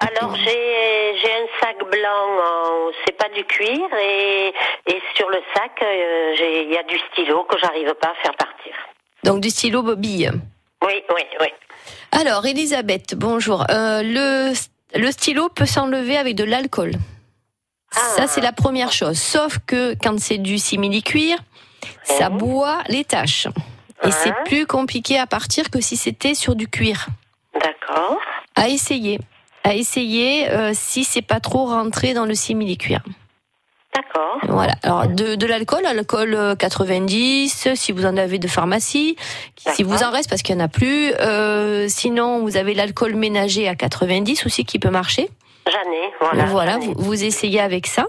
Alors 0.00 0.34
j'ai 0.36 1.14
j'ai 1.20 1.32
un 1.32 1.46
sac 1.60 1.76
blanc, 1.78 2.92
c'est 3.04 3.16
pas 3.16 3.28
du 3.34 3.44
cuir 3.44 3.80
et, 4.00 4.54
et 4.86 5.02
sur 5.16 5.28
le 5.28 5.38
sac 5.54 5.72
euh, 5.82 6.34
il 6.64 6.72
y 6.72 6.76
a 6.78 6.84
du 6.84 6.96
stylo 7.10 7.44
que 7.44 7.56
j'arrive 7.60 7.92
pas 8.00 8.08
à 8.08 8.14
faire 8.22 8.36
partir. 8.36 8.72
Donc 9.24 9.40
du 9.40 9.50
stylo 9.50 9.82
bobille. 9.82 10.30
Oui, 10.84 11.02
oui, 11.14 11.22
oui. 11.40 11.46
Alors 12.12 12.46
Elisabeth, 12.46 13.14
bonjour. 13.14 13.64
Euh, 13.70 14.02
le, 14.02 14.52
le 14.94 15.10
stylo 15.10 15.48
peut 15.48 15.66
s'enlever 15.66 16.16
avec 16.16 16.34
de 16.36 16.44
l'alcool. 16.44 16.92
Ça 17.90 18.26
c'est 18.26 18.42
la 18.42 18.52
première 18.52 18.92
chose. 18.92 19.18
Sauf 19.18 19.58
que 19.66 19.94
quand 19.94 20.18
c'est 20.20 20.38
du 20.38 20.58
simili-cuir, 20.58 21.38
ça 22.04 22.28
boit 22.28 22.82
les 22.88 23.04
taches. 23.04 23.48
Et 24.04 24.10
c'est 24.10 24.34
plus 24.44 24.66
compliqué 24.66 25.18
à 25.18 25.26
partir 25.26 25.70
que 25.70 25.80
si 25.80 25.96
c'était 25.96 26.34
sur 26.34 26.54
du 26.54 26.68
cuir. 26.68 27.06
D'accord. 27.54 28.18
À 28.54 28.68
essayer. 28.68 29.18
À 29.64 29.74
essayer 29.74 30.48
euh, 30.50 30.72
si 30.74 31.02
c'est 31.02 31.22
pas 31.22 31.40
trop 31.40 31.66
rentré 31.66 32.14
dans 32.14 32.24
le 32.26 32.34
simili-cuir. 32.34 33.00
D'accord. 33.94 34.38
Voilà. 34.48 34.74
Alors 34.82 35.08
de, 35.08 35.34
de 35.34 35.46
l'alcool, 35.46 35.84
alcool 35.86 36.34
euh, 36.34 36.54
90, 36.54 37.68
si 37.74 37.92
vous 37.92 38.04
en 38.04 38.16
avez 38.16 38.38
de 38.38 38.46
pharmacie, 38.46 39.16
si 39.56 39.82
vous 39.82 40.02
en 40.02 40.10
reste 40.10 40.28
parce 40.28 40.42
qu'il 40.42 40.54
y 40.54 40.58
en 40.58 40.64
a 40.64 40.68
plus. 40.68 41.12
Euh, 41.20 41.86
sinon, 41.88 42.42
vous 42.42 42.56
avez 42.56 42.74
l'alcool 42.74 43.14
ménager 43.14 43.66
à 43.66 43.74
90 43.74 44.46
aussi 44.46 44.64
qui 44.64 44.78
peut 44.78 44.90
marcher. 44.90 45.28
J'en 45.66 45.92
ai, 45.92 46.48
voilà. 46.50 46.76
ai. 46.76 46.78
vous, 46.78 46.94
vous 46.96 47.24
essayez 47.24 47.60
avec 47.60 47.86
ça. 47.86 48.06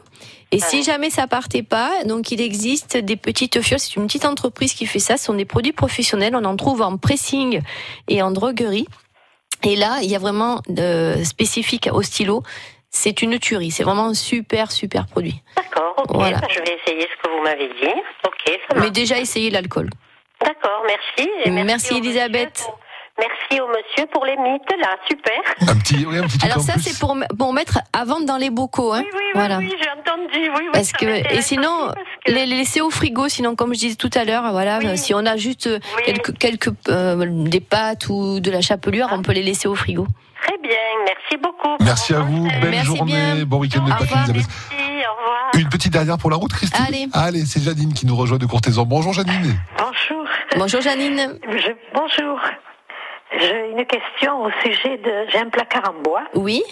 Et 0.52 0.60
si 0.60 0.84
jamais 0.84 1.12
ça 1.12 1.28
partait 1.28 1.62
pas, 1.62 1.92
donc 2.06 2.32
il 2.32 2.42
existe 2.42 2.98
des 2.98 3.16
petites 3.16 3.62
fioles. 3.62 3.80
C'est 3.80 3.96
une 3.98 4.08
petite 4.08 4.26
entreprise 4.26 4.74
qui 4.74 4.88
fait 4.88 5.00
ça. 5.00 5.16
Ce 5.18 5.26
sont 5.26 5.36
des 5.36 5.46
produits 5.46 5.74
professionnels. 5.74 6.36
On 6.36 6.44
en 6.44 6.56
trouve 6.56 6.82
en 6.82 6.98
pressing 6.98 7.62
et 8.08 8.22
en 8.24 8.32
droguerie. 8.32 8.88
Et 9.64 9.76
là, 9.76 10.00
il 10.02 10.10
y 10.10 10.16
a 10.16 10.20
vraiment 10.20 10.62
euh, 10.80 11.24
spécifique 11.24 11.90
au 11.92 12.02
stylo. 12.02 12.44
C'est 12.92 13.22
une 13.22 13.38
tuerie. 13.40 13.72
C'est 13.72 13.84
vraiment 13.84 14.06
un 14.08 14.14
super, 14.14 14.72
super 14.72 15.06
produit. 15.08 15.42
D'accord, 15.56 15.94
ok. 15.98 16.08
Voilà. 16.16 16.38
bah, 16.40 16.48
je 16.50 16.60
vais 16.60 16.78
essayer 16.84 17.02
ce 17.08 17.24
que 17.28 17.36
vous 17.36 17.44
m'avez 17.44 17.68
dit. 17.68 18.02
Ok, 18.26 18.60
ça 18.70 18.80
Mais 18.80 18.90
déjà, 18.92 19.20
essayez 19.20 19.50
l'alcool. 19.52 19.90
D'accord, 20.44 20.84
merci. 20.88 21.30
Et 21.46 21.52
Merci, 21.52 21.98
Elisabeth. 21.98 22.64
pour- 22.66 22.80
Merci 23.20 23.60
au 23.62 23.68
monsieur 23.68 24.08
pour 24.14 24.24
les 24.24 24.38
mythes, 24.38 24.62
là, 24.80 24.96
super. 25.06 25.34
Un 25.70 25.76
petit, 25.78 26.06
oui, 26.06 26.18
un 26.20 26.24
petit 26.24 26.38
truc 26.38 26.50
Alors 26.50 26.64
ça, 26.64 26.76
c'est 26.82 26.98
pour, 27.00 27.18
pour 27.38 27.52
mettre 27.52 27.80
à 27.92 28.06
vendre 28.06 28.26
dans 28.26 28.38
les 28.38 28.50
bocaux. 28.50 28.94
Hein. 28.94 29.04
voilà. 29.36 29.58
Oui, 29.58 29.76
j'ai 29.78 29.90
entendu, 29.90 30.30
oui, 30.50 30.50
oui. 30.58 30.70
Parce 30.72 30.94
que 30.94 31.06
et 31.06 31.42
sinon 31.42 31.92
que- 32.26 32.32
les 32.32 32.46
laisser 32.46 32.80
au 32.80 32.90
frigo 32.90 33.28
sinon 33.28 33.56
comme 33.58 33.74
je 33.74 33.80
disais 33.80 33.96
tout 33.96 34.10
à 34.14 34.24
l'heure 34.24 34.50
voilà 34.54 34.96
si 34.96 35.14
on 35.14 35.26
a 35.26 35.36
juste 35.36 35.68
euh, 35.68 35.80
quelques 36.06 36.38
quelques 36.38 36.70
euh, 36.90 37.26
des 37.46 37.60
pâtes 37.60 38.08
ou 38.10 38.40
de 38.40 38.52
la 38.52 38.62
chapelure 38.62 39.10
on 39.12 39.22
peut 39.22 39.32
les 39.34 39.44
laisser 39.44 39.68
au 39.68 39.76
frigo. 39.76 40.08
Très 40.50 40.58
bien, 40.58 40.78
merci 41.06 41.38
beaucoup. 41.38 41.76
Merci 41.80 42.14
à 42.16 42.20
vous. 42.22 42.48
Belle 42.62 42.72
Merci 42.72 42.86
journée. 42.86 43.12
bien. 43.14 43.46
Bon 43.46 43.60
week-end 43.60 43.82
de 43.84 43.86
Au 43.86 43.90
Pâques, 43.94 44.00
revoir. 44.02 44.30
Elisabeth. 44.30 44.46
au 44.72 45.22
revoir. 45.22 45.52
Une 45.60 45.70
petite 45.70 45.94
dernière 45.94 46.18
pour 46.18 46.32
la 46.32 46.38
route, 46.38 46.52
Christine. 46.52 46.86
Allez. 46.88 47.08
Allez, 47.14 47.46
c'est 47.46 47.62
Janine 47.62 47.94
qui 47.94 48.08
nous 48.08 48.16
rejoint 48.16 48.40
de 48.40 48.46
Courtaisan. 48.48 48.84
Bonjour 48.86 49.14
Janine. 49.14 49.60
Bonjour. 49.78 50.26
Bonjour 50.58 50.82
Janine. 50.82 51.40
Je- 51.52 51.72
bonjour. 51.94 52.40
J'ai 53.40 53.70
une 53.78 53.86
question 53.86 54.42
au 54.44 54.50
sujet 54.64 54.98
de. 54.98 55.28
J'ai 55.32 55.38
un 55.38 55.50
placard 55.50 55.84
en 55.96 56.02
bois. 56.02 56.24
Oui. 56.34 56.64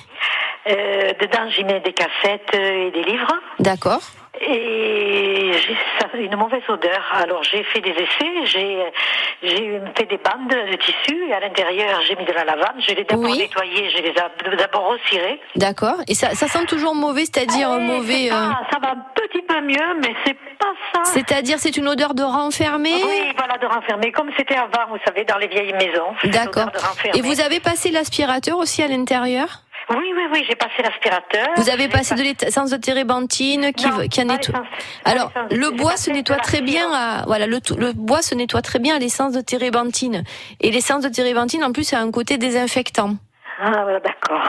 Euh, 0.68 1.14
dedans, 1.22 1.48
j'y 1.56 1.64
mets 1.64 1.80
des 1.82 1.94
cassettes 1.94 2.50
et 2.56 2.90
des 2.92 3.04
livres. 3.04 3.32
D'accord. 3.60 4.02
Et 4.42 5.52
j'ai 5.54 5.78
ça- 6.00 6.08
une 6.18 6.36
mauvaise 6.36 6.62
odeur. 6.68 7.02
Alors 7.14 7.44
j'ai 7.44 7.64
fait 7.64 7.82
des 7.82 7.92
essais, 7.92 8.46
j'ai 8.46 9.82
fait 9.96 10.06
des 10.06 10.18
bandes 10.18 10.50
de 10.50 10.76
tissu 10.78 11.28
et 11.30 11.34
à 11.34 11.40
l'intérieur 11.40 12.00
j'ai 12.08 12.16
mis 12.16 12.26
de 12.26 12.32
la 12.34 12.44
lavande. 12.46 12.76
Je 12.80 12.94
les 12.94 13.04
d'abord 13.04 13.26
Oui. 13.32 13.38
nettoyées, 13.40 13.90
je 13.90 13.98
les 14.02 14.10
ai 14.10 14.56
d'abord 14.58 14.88
retirées. 14.90 15.40
D'accord. 15.56 15.96
Et 16.08 16.14
ça 16.16 16.32
ça 16.36 16.48
sent 16.48 16.66
toujours 16.66 16.96
mauvais 16.96 17.26
c'est-à-dire 17.26 17.72
euh, 17.72 17.80
mauvais. 17.80 18.32
euh, 18.32 18.36
Ah, 18.36 18.62
ça 18.72 18.80
va 18.80 18.92
un 18.92 19.06
petit 19.16 19.42
peu 19.42 19.62
mieux, 19.62 19.94
mais 20.02 20.14
c'est 20.26 20.38
pas 20.60 20.74
ça. 20.94 21.04
C'est-à-dire 21.06 21.58
c'est 21.60 21.76
une 21.78 21.88
odeur 21.88 22.14
de 22.14 22.24
renfermé. 22.24 22.92
Oui, 22.94 23.22
voilà, 23.38 23.58
de 23.58 23.66
renfermer, 23.68 24.12
comme 24.12 24.32
c'était 24.38 24.56
avant, 24.56 24.88
vous 24.90 24.98
savez, 25.06 25.24
dans 25.26 25.38
les 25.38 25.48
vieilles 25.48 25.74
maisons. 25.74 26.14
D'accord. 26.26 26.70
Et 27.14 27.22
vous 27.22 27.42
avez 27.42 27.60
passé 27.60 27.92
l'aspirateur 27.92 28.58
aussi 28.58 28.82
à 28.84 28.88
l'intérieur? 28.88 29.62
Oui, 29.90 30.12
oui, 30.16 30.24
oui, 30.34 30.46
j'ai 30.48 30.56
passé 30.56 30.82
l'aspirateur. 30.84 31.48
Vous 31.56 31.70
avez 31.70 31.88
passé 31.88 32.14
de 32.16 32.22
l'essence 32.22 32.72
de 32.72 32.78
térébenthine 32.78 33.72
qui, 33.74 33.88
Non, 33.88 34.08
qui 34.10 34.20
a 34.20 34.26
nettoie. 34.26 34.64
Alors, 35.06 35.32
le 35.50 35.70
bois 35.72 35.96
se 35.96 36.12
nettoie 36.12 36.36
très 36.38 36.62
bien 36.62 36.92
à, 36.92 37.24
voilà, 37.26 37.48
le, 37.48 37.62
tout- 37.62 37.78
le 37.78 37.94
bois 37.94 38.22
se 38.22 38.36
nettoie 38.36 38.62
très 38.62 38.80
bien 38.80 38.98
à 38.98 39.00
l'essence 39.00 39.32
de 39.32 39.40
térébenthine. 39.42 40.24
Et 40.60 40.72
l'essence 40.72 41.04
de 41.04 41.10
térébenthine, 41.10 41.64
en 41.64 41.72
plus, 41.72 41.94
a 41.94 42.00
un 42.00 42.12
côté 42.12 42.38
désinfectant. 42.38 43.16
Ah, 43.62 43.72
voilà, 43.84 44.00
d'accord. 44.02 44.44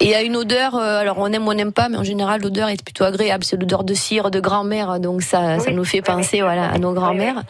Et 0.00 0.14
a 0.14 0.22
une 0.22 0.36
odeur, 0.36 0.76
euh, 0.76 1.00
alors 1.00 1.18
on 1.18 1.32
aime 1.32 1.46
ou 1.46 1.50
on 1.50 1.54
n'aime 1.54 1.72
pas, 1.72 1.88
mais 1.88 1.96
en 1.96 2.04
général, 2.04 2.40
l'odeur 2.40 2.68
est 2.68 2.82
plutôt 2.82 3.04
agréable. 3.04 3.44
C'est 3.44 3.56
l'odeur 3.56 3.84
de 3.84 3.94
cire 3.94 4.30
de 4.30 4.40
grand-mère, 4.40 5.00
donc 5.00 5.22
ça, 5.22 5.58
ça 5.58 5.70
nous 5.72 5.84
fait 5.84 6.02
penser, 6.02 6.40
voilà, 6.40 6.70
à 6.70 6.78
nos 6.78 6.92
grands-mères. 6.92 7.42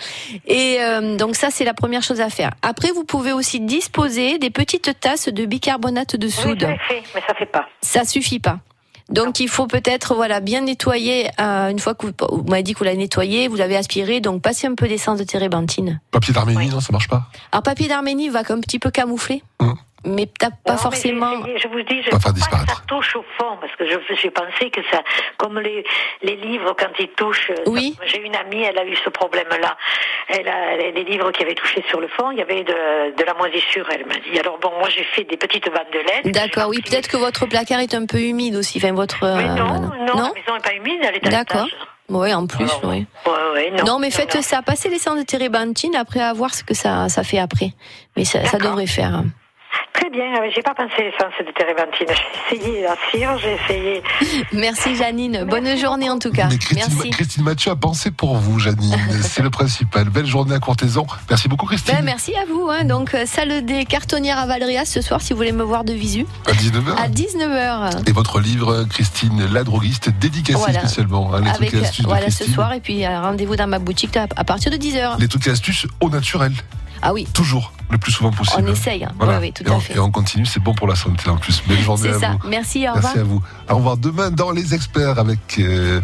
Et 0.47 0.79
euh, 0.81 1.17
donc 1.17 1.37
ça, 1.37 1.49
c'est 1.51 1.65
la 1.65 1.75
première 1.75 2.03
chose 2.03 2.21
à 2.21 2.31
faire. 2.31 2.53
Après, 2.63 2.91
vous 2.91 3.05
pouvez 3.05 3.33
aussi 3.33 3.61
disposer 3.61 4.39
des 4.39 4.51
petites 4.51 4.99
tasses 5.01 5.29
de 5.29 5.45
bicarbonate 5.45 6.17
de 6.17 6.29
soude. 6.29 6.67
fait, 6.89 7.03
mais 7.15 7.23
ça 7.27 7.35
fait 7.35 7.47
pas. 7.47 7.67
Ça 7.83 8.05
suffit 8.05 8.41
pas. 8.41 8.61
Donc 9.09 9.41
il 9.41 9.49
faut 9.49 9.67
peut-être 9.67 10.15
voilà 10.15 10.41
bien 10.41 10.61
nettoyer 10.61 11.31
euh, 11.41 11.69
une 11.69 11.79
fois 11.79 11.95
que 11.95 12.07
vous, 12.07 12.13
vous 12.31 12.45
m'avez 12.45 12.63
dit 12.63 12.75
que 12.75 12.79
vous 12.79 12.85
l'avez 12.85 12.99
nettoyé, 12.99 13.49
vous 13.49 13.57
l'avez 13.57 13.77
aspiré, 13.77 14.21
donc 14.21 14.43
passez 14.43 14.67
un 14.67 14.75
peu 14.75 14.87
d'essence 14.87 15.19
de 15.19 15.25
térébenthine. 15.25 16.01
Papier 16.11 16.35
d'Arménie, 16.35 16.69
non, 16.69 16.81
ça 16.81 16.93
marche 16.93 17.09
pas? 17.09 17.25
Alors 17.51 17.63
papier 17.63 17.89
d'Arménie 17.89 18.29
va 18.29 18.41
un 18.41 18.61
petit 18.61 18.79
peu 18.79 18.91
camoufler, 18.91 19.43
mais 20.05 20.27
t'as 20.39 20.51
pas 20.51 20.73
Non, 20.73 20.79
forcément. 20.79 21.41
essayé, 21.41 21.59
je 21.59 21.69
vous 21.69 21.83
dis, 21.83 22.03
je 22.03 22.11
pas 22.11 22.19
que 22.19 22.33
disparaître. 22.35 22.77
ça 22.77 22.83
touche 22.87 23.17
au 23.17 23.25
fond, 23.39 23.57
parce 23.61 23.75
que 23.77 23.87
je- 23.87 24.15
j'ai 24.21 24.31
pensé 24.31 24.71
que 24.71 24.81
ça, 24.91 25.03
comme 25.37 25.59
les, 25.59 25.85
les 26.23 26.37
livres, 26.37 26.75
quand 26.79 26.91
ils 26.99 27.09
touchent, 27.09 27.51
Oui. 27.67 27.97
j'ai 28.07 28.21
une 28.21 28.37
amie, 28.37 28.63
elle 28.63 28.79
a 28.79 28.85
eu 28.85 28.97
ce 29.05 29.11
problème-là. 29.11 29.77
Elle 30.29 30.49
a 30.49 30.77
les 30.77 31.05
livres 31.05 31.31
qui 31.33 31.43
avaient 31.43 31.55
touché 31.55 31.83
sur 31.89 32.01
le 32.01 32.09
fond, 32.09 32.31
il 32.31 32.39
y 32.39 32.43
avait 32.43 32.63
de, 32.65 33.17
de 33.17 33.25
la 33.25 33.35
moisissure, 33.35 33.87
elle 33.91 34.07
m'a 34.07 34.15
dit. 34.15 34.39
Alors 34.39 34.59
bon, 34.59 34.71
moi 34.79 34.89
j'ai 34.89 35.05
fait 35.05 35.25
des 35.25 35.37
petites 35.37 35.67
bandelettes. 35.67 36.27
D'accord, 36.33 36.69
oui, 36.69 36.81
peut-être 36.83 37.09
que 37.09 37.17
votre 37.17 37.47
placard 37.47 37.81
est 37.81 37.95
un 37.95 38.07
peu 38.07 38.19
humide 38.21 38.55
aussi, 38.57 38.79
enfin 38.79 38.93
votre. 38.93 39.25
euh, 39.25 39.37
Mais 39.37 39.49
non, 39.49 39.67
voilà. 39.89 40.05
non, 40.05 40.15
la 40.15 40.33
maison 40.35 40.55
n'est 40.55 40.61
pas 40.61 40.75
humide, 40.75 41.01
elle 41.03 41.17
est 41.17 41.29
D'accord. 41.29 41.67
Oui, 42.11 42.33
en 42.33 42.47
plus, 42.47 42.71
oui. 42.85 43.07
Ouais, 43.27 43.33
ouais, 43.53 43.71
non. 43.73 43.85
Non, 43.85 43.99
mais 43.99 44.11
faites 44.11 44.41
ça, 44.43 44.63
passez 44.63 44.89
l'essence 44.89 45.19
de 45.19 45.25
térébenthine 45.25 45.95
après 45.95 46.21
à 46.21 46.33
voir 46.33 46.55
ce 46.55 46.65
que 46.65 46.73
ça, 46.73 47.11
ça 47.11 47.23
fait 47.23 47.39
après. 47.39 47.73
Mais 48.17 48.25
ça, 48.25 48.43
ça 48.47 48.57
devrait 48.57 48.87
faire. 48.87 49.23
Très 49.93 50.11
bien, 50.11 50.37
euh, 50.41 50.49
j'ai 50.55 50.63
pas 50.63 50.75
pensé 50.75 50.93
à 50.99 51.03
l'essence 51.03 51.33
de 51.45 51.51
térébenthine. 51.53 52.07
J'ai 52.51 52.57
essayé 52.59 52.83
la 52.83 52.95
cire, 53.11 53.37
j'ai 53.39 53.55
essayé. 53.55 54.03
Merci 54.53 54.95
Janine, 54.97 55.45
bonne 55.45 55.77
journée 55.77 56.09
en 56.09 56.19
tout 56.19 56.31
cas. 56.31 56.47
Mais 56.49 56.57
Christine, 56.59 56.89
Merci. 56.95 57.11
Christine 57.11 57.43
Mathieu 57.45 57.73
a 57.73 57.77
pensé 57.77 58.11
pour 58.13 58.37
vous, 58.37 58.59
Janine. 58.59 58.97
c'est 59.23 59.43
le 59.43 59.51
principal. 59.51 60.09
Belle 60.09 60.27
journée 60.27 60.55
à 60.55 60.61
Courtaisan. 60.61 61.07
Merci 61.29 61.49
beaucoup, 61.49 61.67
Christine. 61.67 61.97
Ben, 61.97 62.05
merci 62.05 62.33
à 62.37 62.45
vous. 62.47 62.69
Hein. 62.71 62.85
Donc, 62.85 63.15
euh, 63.15 63.27
salle 63.27 63.65
des 63.65 63.85
cartonnières 63.85 64.39
à 64.39 64.47
Valréas 64.47 64.85
ce 64.87 65.01
soir, 65.03 65.21
si 65.21 65.33
vous 65.33 65.37
voulez 65.39 65.53
me 65.53 65.65
voir 65.65 65.83
de 65.85 65.93
visu. 65.93 66.27
À 66.47 66.53
19h. 66.53 66.97
À 66.97 67.09
19h. 67.09 68.09
Et 68.09 68.13
votre 68.13 68.41
livre, 68.41 68.85
Christine 68.91 69.47
la 69.53 69.65
droguiste, 69.65 70.11
dédicacé 70.21 70.59
Voilà. 70.59 70.79
spécialement. 70.81 71.35
hein, 71.35 71.41
les 71.41 71.51
Avec, 71.51 71.71
trucs 71.71 71.83
et 71.83 71.85
astuces 71.85 72.05
de 72.05 72.09
voilà, 72.09 72.31
ce 72.31 72.45
soir. 72.45 72.73
Et 72.73 72.81
puis, 72.81 73.05
euh, 73.05 73.21
rendez-vous 73.21 73.57
dans 73.57 73.67
ma 73.67 73.79
boutique 73.81 74.17
à, 74.17 74.27
à 74.37 74.45
partir 74.45 74.71
de 74.71 74.77
10h. 74.77 75.19
Les 75.19 75.29
trucs 75.29 75.47
et 75.49 75.51
astuces 75.51 75.87
au 76.01 76.09
naturel. 76.09 76.53
Ah 77.03 77.13
oui. 77.13 77.27
Toujours, 77.33 77.73
le 77.91 77.99
plus 77.99 78.13
souvent 78.13 78.31
possible. 78.31 78.65
On 78.67 78.73
essaye. 78.73 79.05
hein. 79.05 79.13
Voilà. 79.19 79.39
Oui, 79.39 79.47
oui, 79.49 79.53
tout 79.53 79.63
et, 79.65 79.71
à 79.71 79.75
on, 79.75 79.81
fait. 79.81 79.95
et 79.95 79.99
on 79.99 80.11
continue, 80.11 80.47
c'est 80.47 80.61
bon 80.61 80.75
pour 80.75 80.87
la 80.89 80.97
santé 80.97 81.29
en 81.31 81.37
plus. 81.37 81.63
Belle 81.69 81.81
journée 81.81 82.09
C'est 82.11 82.17
à 82.17 82.19
ça. 82.21 82.37
vous. 82.43 82.49
Merci, 82.49 82.89
au 82.89 82.93
revoir. 82.95 83.03
Merci 83.15 83.19
à 83.19 83.25
vous. 83.25 83.43
Au 83.71 83.77
revoir 83.77 83.97
demain 83.97 84.31
dans 84.31 84.51
Les 84.51 84.75
Experts 84.75 85.19
avec, 85.19 85.59
euh, 85.59 86.01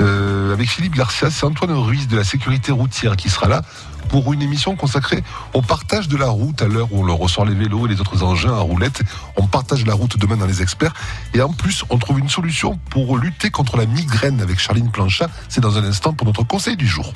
euh, 0.00 0.52
avec 0.52 0.68
Philippe 0.68 0.94
Garcia. 0.94 1.30
C'est 1.30 1.44
Antoine 1.44 1.72
Ruiz 1.72 2.08
de 2.08 2.16
la 2.16 2.24
sécurité 2.24 2.72
routière 2.72 3.16
qui 3.16 3.28
sera 3.30 3.48
là. 3.48 3.62
pour 4.08 4.32
une 4.32 4.40
émission 4.40 4.76
consacrée 4.76 5.24
au 5.52 5.62
partage 5.62 6.06
de 6.06 6.16
la 6.16 6.28
route 6.28 6.62
à 6.62 6.68
l'heure 6.68 6.86
où 6.92 7.00
on 7.00 7.04
leur 7.04 7.16
ressort 7.16 7.44
les 7.44 7.54
vélos 7.56 7.86
et 7.86 7.88
les 7.88 8.00
autres 8.00 8.22
engins 8.22 8.54
à 8.54 8.60
roulettes. 8.60 9.02
On 9.36 9.48
partage 9.48 9.84
la 9.84 9.94
route 9.94 10.16
demain 10.16 10.36
dans 10.36 10.46
les 10.46 10.62
experts. 10.62 10.94
Et 11.34 11.42
en 11.42 11.52
plus, 11.52 11.82
on 11.90 11.98
trouve 11.98 12.20
une 12.20 12.28
solution 12.28 12.78
pour 12.90 13.18
lutter 13.18 13.50
contre 13.50 13.76
la 13.76 13.84
migraine 13.86 14.40
avec 14.40 14.60
Charline 14.60 14.92
Planchat. 14.92 15.28
C'est 15.48 15.60
dans 15.60 15.76
un 15.76 15.82
instant 15.84 16.12
pour 16.12 16.24
notre 16.24 16.44
conseil 16.44 16.76
du 16.76 16.86
jour. 16.86 17.12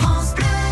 La 0.00 0.67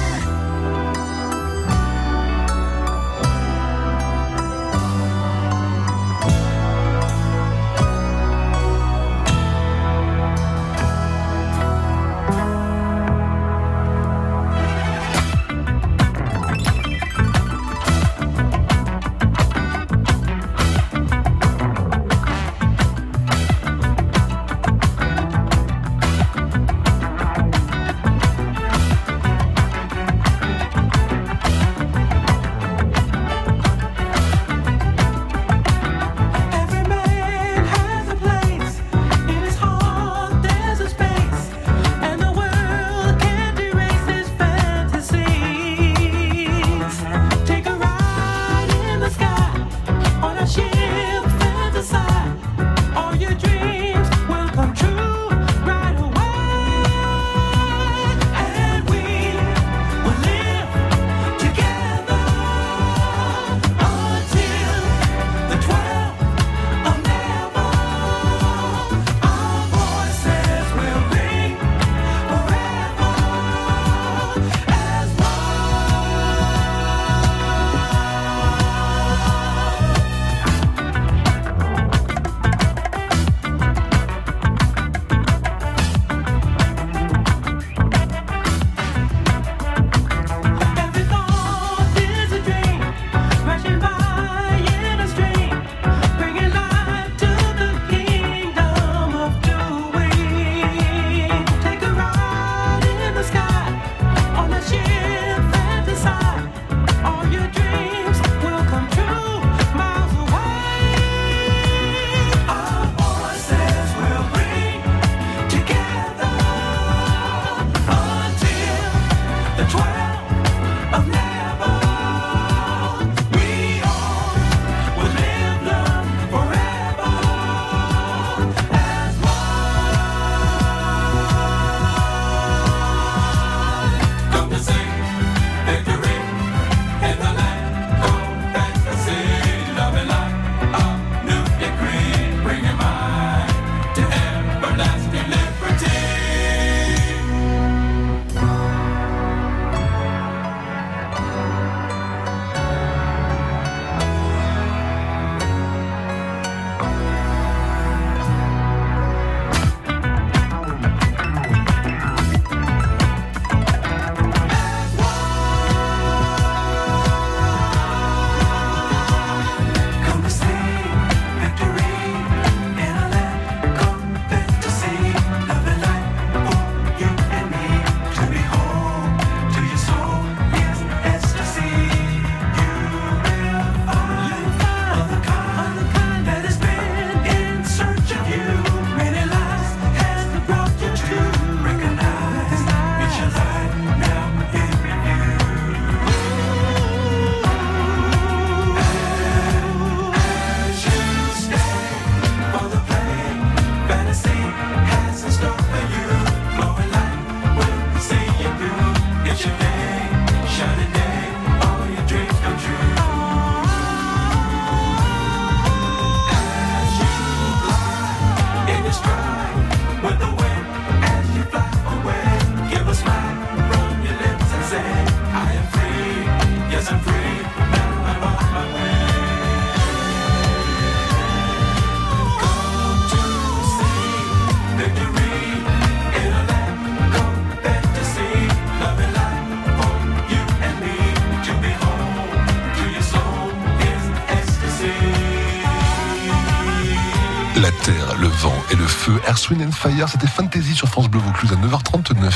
and 249.55 249.71
Fire, 249.71 250.09
c'était 250.09 250.27
Fantasy 250.27 250.75
sur 250.75 250.89
France 250.89 251.09
Bleu 251.09 251.21
Vaucluse 251.21 251.53
à 251.53 251.57
9h39. 251.57 252.33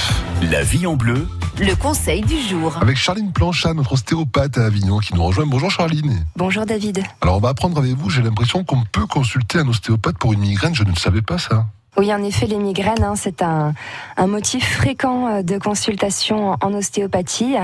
La 0.50 0.62
vie 0.62 0.86
en 0.86 0.94
bleu. 0.94 1.26
Le 1.58 1.74
conseil 1.74 2.20
du 2.22 2.40
jour. 2.40 2.78
Avec 2.80 2.96
Charline 2.96 3.32
Planchat, 3.32 3.74
notre 3.74 3.94
ostéopathe 3.94 4.58
à 4.58 4.66
Avignon, 4.66 4.98
qui 4.98 5.14
nous 5.14 5.24
rejoint. 5.24 5.46
Bonjour 5.46 5.70
Charline. 5.70 6.24
Bonjour 6.36 6.66
David. 6.66 7.02
Alors 7.20 7.36
on 7.36 7.40
va 7.40 7.48
apprendre 7.48 7.78
avec 7.78 7.94
vous, 7.94 8.10
j'ai 8.10 8.22
l'impression 8.22 8.62
qu'on 8.62 8.84
peut 8.84 9.06
consulter 9.06 9.58
un 9.58 9.66
ostéopathe 9.66 10.18
pour 10.18 10.32
une 10.32 10.40
migraine, 10.40 10.74
je 10.74 10.84
ne 10.84 10.94
savais 10.94 11.22
pas 11.22 11.38
ça. 11.38 11.66
Oui, 11.96 12.14
en 12.14 12.22
effet, 12.22 12.46
les 12.46 12.56
migraines, 12.56 13.02
hein, 13.02 13.14
c'est 13.16 13.42
un, 13.42 13.74
un 14.16 14.26
motif 14.26 14.76
fréquent 14.76 15.26
euh, 15.26 15.42
de 15.42 15.58
consultation 15.58 16.56
en 16.60 16.72
ostéopathie. 16.72 17.56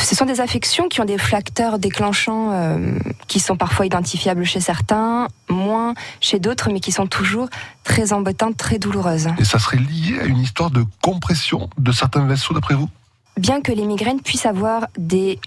Ce 0.00 0.14
sont 0.14 0.26
des 0.26 0.40
affections 0.40 0.88
qui 0.88 1.00
ont 1.00 1.04
des 1.04 1.18
facteurs 1.18 1.78
déclenchants 1.78 2.52
euh, 2.52 2.98
qui 3.26 3.40
sont 3.40 3.56
parfois 3.56 3.84
identifiables 3.84 4.44
chez 4.44 4.60
certains, 4.60 5.28
moins 5.48 5.94
chez 6.20 6.38
d'autres, 6.38 6.70
mais 6.70 6.80
qui 6.80 6.92
sont 6.92 7.06
toujours 7.06 7.48
très 7.82 8.12
embêtantes, 8.12 8.56
très 8.56 8.78
douloureuses. 8.78 9.28
Et 9.38 9.44
ça 9.44 9.58
serait 9.58 9.78
lié 9.78 10.20
à 10.20 10.24
une 10.24 10.38
histoire 10.38 10.70
de 10.70 10.84
compression 11.02 11.68
de 11.78 11.92
certains 11.92 12.26
vaisseaux, 12.26 12.54
d'après 12.54 12.74
vous? 12.74 12.88
Bien 13.36 13.60
que 13.60 13.72
les 13.72 13.84
migraines 13.84 14.20
puissent 14.20 14.46
avoir 14.46 14.86
des 14.96 15.40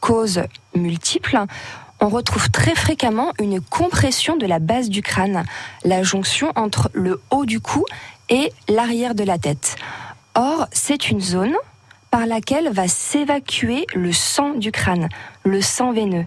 causes 0.00 0.42
multiples, 0.74 1.38
on 2.00 2.08
retrouve 2.08 2.50
très 2.50 2.74
fréquemment 2.74 3.32
une 3.38 3.60
compression 3.60 4.36
de 4.36 4.46
la 4.46 4.58
base 4.58 4.88
du 4.88 5.02
crâne, 5.02 5.44
la 5.84 6.02
jonction 6.02 6.52
entre 6.56 6.90
le 6.92 7.20
haut 7.30 7.44
du 7.44 7.60
cou 7.60 7.84
et 8.28 8.52
l'arrière 8.68 9.14
de 9.14 9.24
la 9.24 9.38
tête. 9.38 9.76
Or, 10.34 10.66
c'est 10.72 11.10
une 11.10 11.20
zone 11.20 11.54
par 12.10 12.26
laquelle 12.26 12.72
va 12.72 12.88
s'évacuer 12.88 13.86
le 13.94 14.12
sang 14.12 14.54
du 14.54 14.72
crâne, 14.72 15.08
le 15.44 15.60
sang 15.60 15.92
veineux. 15.92 16.26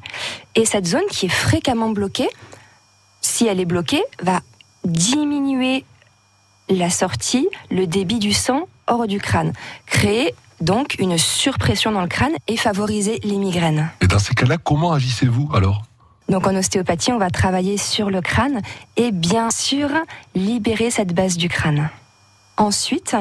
Et 0.56 0.66
cette 0.66 0.86
zone 0.86 1.08
qui 1.10 1.26
est 1.26 1.30
fréquemment 1.30 1.90
bloquée, 1.90 2.30
si 3.22 3.48
elle 3.48 3.60
est 3.60 3.66
bloquée, 3.66 4.04
va 4.22 4.42
diminuer 4.86 5.84
la 6.70 6.90
sortie, 6.90 7.48
le 7.70 7.88
débit 7.88 8.20
du 8.20 8.32
sang 8.32 8.68
hors 8.88 9.08
du 9.08 9.20
crâne, 9.20 9.54
créer 9.86 10.34
donc 10.64 10.96
une 11.00 11.18
surpression 11.18 11.92
dans 11.92 12.02
le 12.02 12.08
crâne 12.08 12.34
et 12.48 12.58
favoriser 12.58 13.20
les 13.24 13.38
migraines. 13.38 13.90
Et 14.02 14.08
dans 14.08 14.20
ces 14.20 14.34
cas-là, 14.34 14.58
comment 14.58 14.94
agissez-vous 14.94 15.50
alors? 15.54 15.84
Donc 16.30 16.48
en 16.48 16.56
ostéopathie, 16.56 17.12
on 17.12 17.18
va 17.18 17.30
travailler 17.30 17.78
sur 17.78 18.10
le 18.10 18.22
crâne 18.22 18.62
et 18.96 19.12
bien 19.12 19.50
sûr 19.52 19.90
libérer 20.36 20.90
cette 20.90 21.14
base 21.14 21.38
du 21.38 21.50
crâne. 21.50 21.90
Ensuite, 22.56 23.18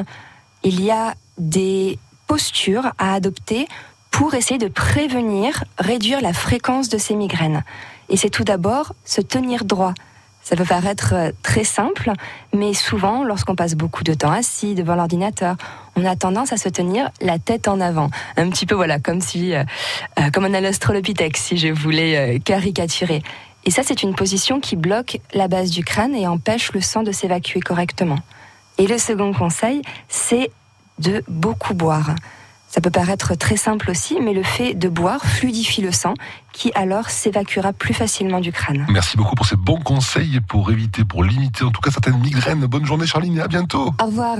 il 0.63 0.81
y 0.81 0.89
a 0.89 1.15
des 1.37 1.99
postures 2.27 2.93
à 2.97 3.13
adopter 3.13 3.67
pour 4.09 4.35
essayer 4.35 4.59
de 4.59 4.67
prévenir, 4.67 5.63
réduire 5.77 6.21
la 6.21 6.33
fréquence 6.33 6.87
de 6.87 6.97
ces 6.97 7.15
migraines. 7.15 7.63
Et 8.09 8.15
c'est 8.15 8.29
tout 8.29 8.43
d'abord 8.43 8.93
se 9.05 9.21
tenir 9.21 9.65
droit. 9.65 9.93
Ça 10.43 10.57
peut 10.57 10.65
paraître 10.65 11.13
euh, 11.13 11.31
très 11.41 11.63
simple, 11.63 12.11
mais 12.53 12.73
souvent, 12.73 13.23
lorsqu'on 13.23 13.55
passe 13.55 13.75
beaucoup 13.75 14.03
de 14.03 14.13
temps 14.13 14.31
assis 14.31 14.75
devant 14.75 14.95
l'ordinateur, 14.95 15.55
on 15.95 16.05
a 16.05 16.15
tendance 16.15 16.51
à 16.51 16.57
se 16.57 16.67
tenir 16.67 17.09
la 17.21 17.39
tête 17.39 17.67
en 17.67 17.79
avant. 17.79 18.09
Un 18.35 18.49
petit 18.49 18.65
peu, 18.65 18.75
voilà, 18.75 18.99
comme 18.99 19.21
si, 19.21 19.53
euh, 19.53 19.63
euh, 20.19 20.29
comme 20.31 20.43
un 20.43 20.53
allostrolopithèque, 20.53 21.37
si 21.37 21.57
je 21.57 21.69
voulais 21.69 22.41
caricaturer. 22.43 23.23
Et 23.65 23.71
ça, 23.71 23.83
c'est 23.83 24.03
une 24.03 24.13
position 24.13 24.59
qui 24.59 24.75
bloque 24.75 25.19
la 25.33 25.47
base 25.47 25.71
du 25.71 25.85
crâne 25.85 26.13
et 26.13 26.27
empêche 26.27 26.73
le 26.73 26.81
sang 26.81 27.03
de 27.03 27.13
s'évacuer 27.13 27.61
correctement. 27.61 28.19
Et 28.77 28.87
le 28.87 28.97
second 28.97 29.33
conseil, 29.33 29.81
c'est 30.09 30.51
de 30.99 31.23
beaucoup 31.29 31.73
boire. 31.73 32.15
Ça 32.73 32.81
peut 32.81 32.89
paraître 32.89 33.35
très 33.35 33.55
simple 33.55 33.91
aussi, 33.91 34.17
mais 34.19 34.33
le 34.33 34.41
fait 34.41 34.73
de 34.73 34.89
boire 34.89 35.23
fluidifie 35.23 35.83
le 35.83 35.91
sang 35.91 36.15
qui 36.53 36.71
alors 36.73 37.11
s'évacuera 37.11 37.71
plus 37.71 37.93
facilement 37.93 38.39
du 38.39 38.51
crâne. 38.51 38.87
Merci 38.89 39.15
beaucoup 39.15 39.35
pour 39.35 39.45
ces 39.45 39.55
bons 39.55 39.77
conseils 39.77 40.41
pour 40.41 40.71
éviter, 40.71 41.05
pour 41.05 41.23
limiter 41.23 41.65
en 41.65 41.69
tout 41.69 41.81
cas 41.81 41.91
certaines 41.91 42.17
migraines. 42.17 42.65
Bonne 42.65 42.83
journée 42.83 43.05
Charline 43.05 43.37
et 43.37 43.41
à 43.41 43.47
bientôt. 43.47 43.93
Au 44.01 44.05
revoir. 44.07 44.37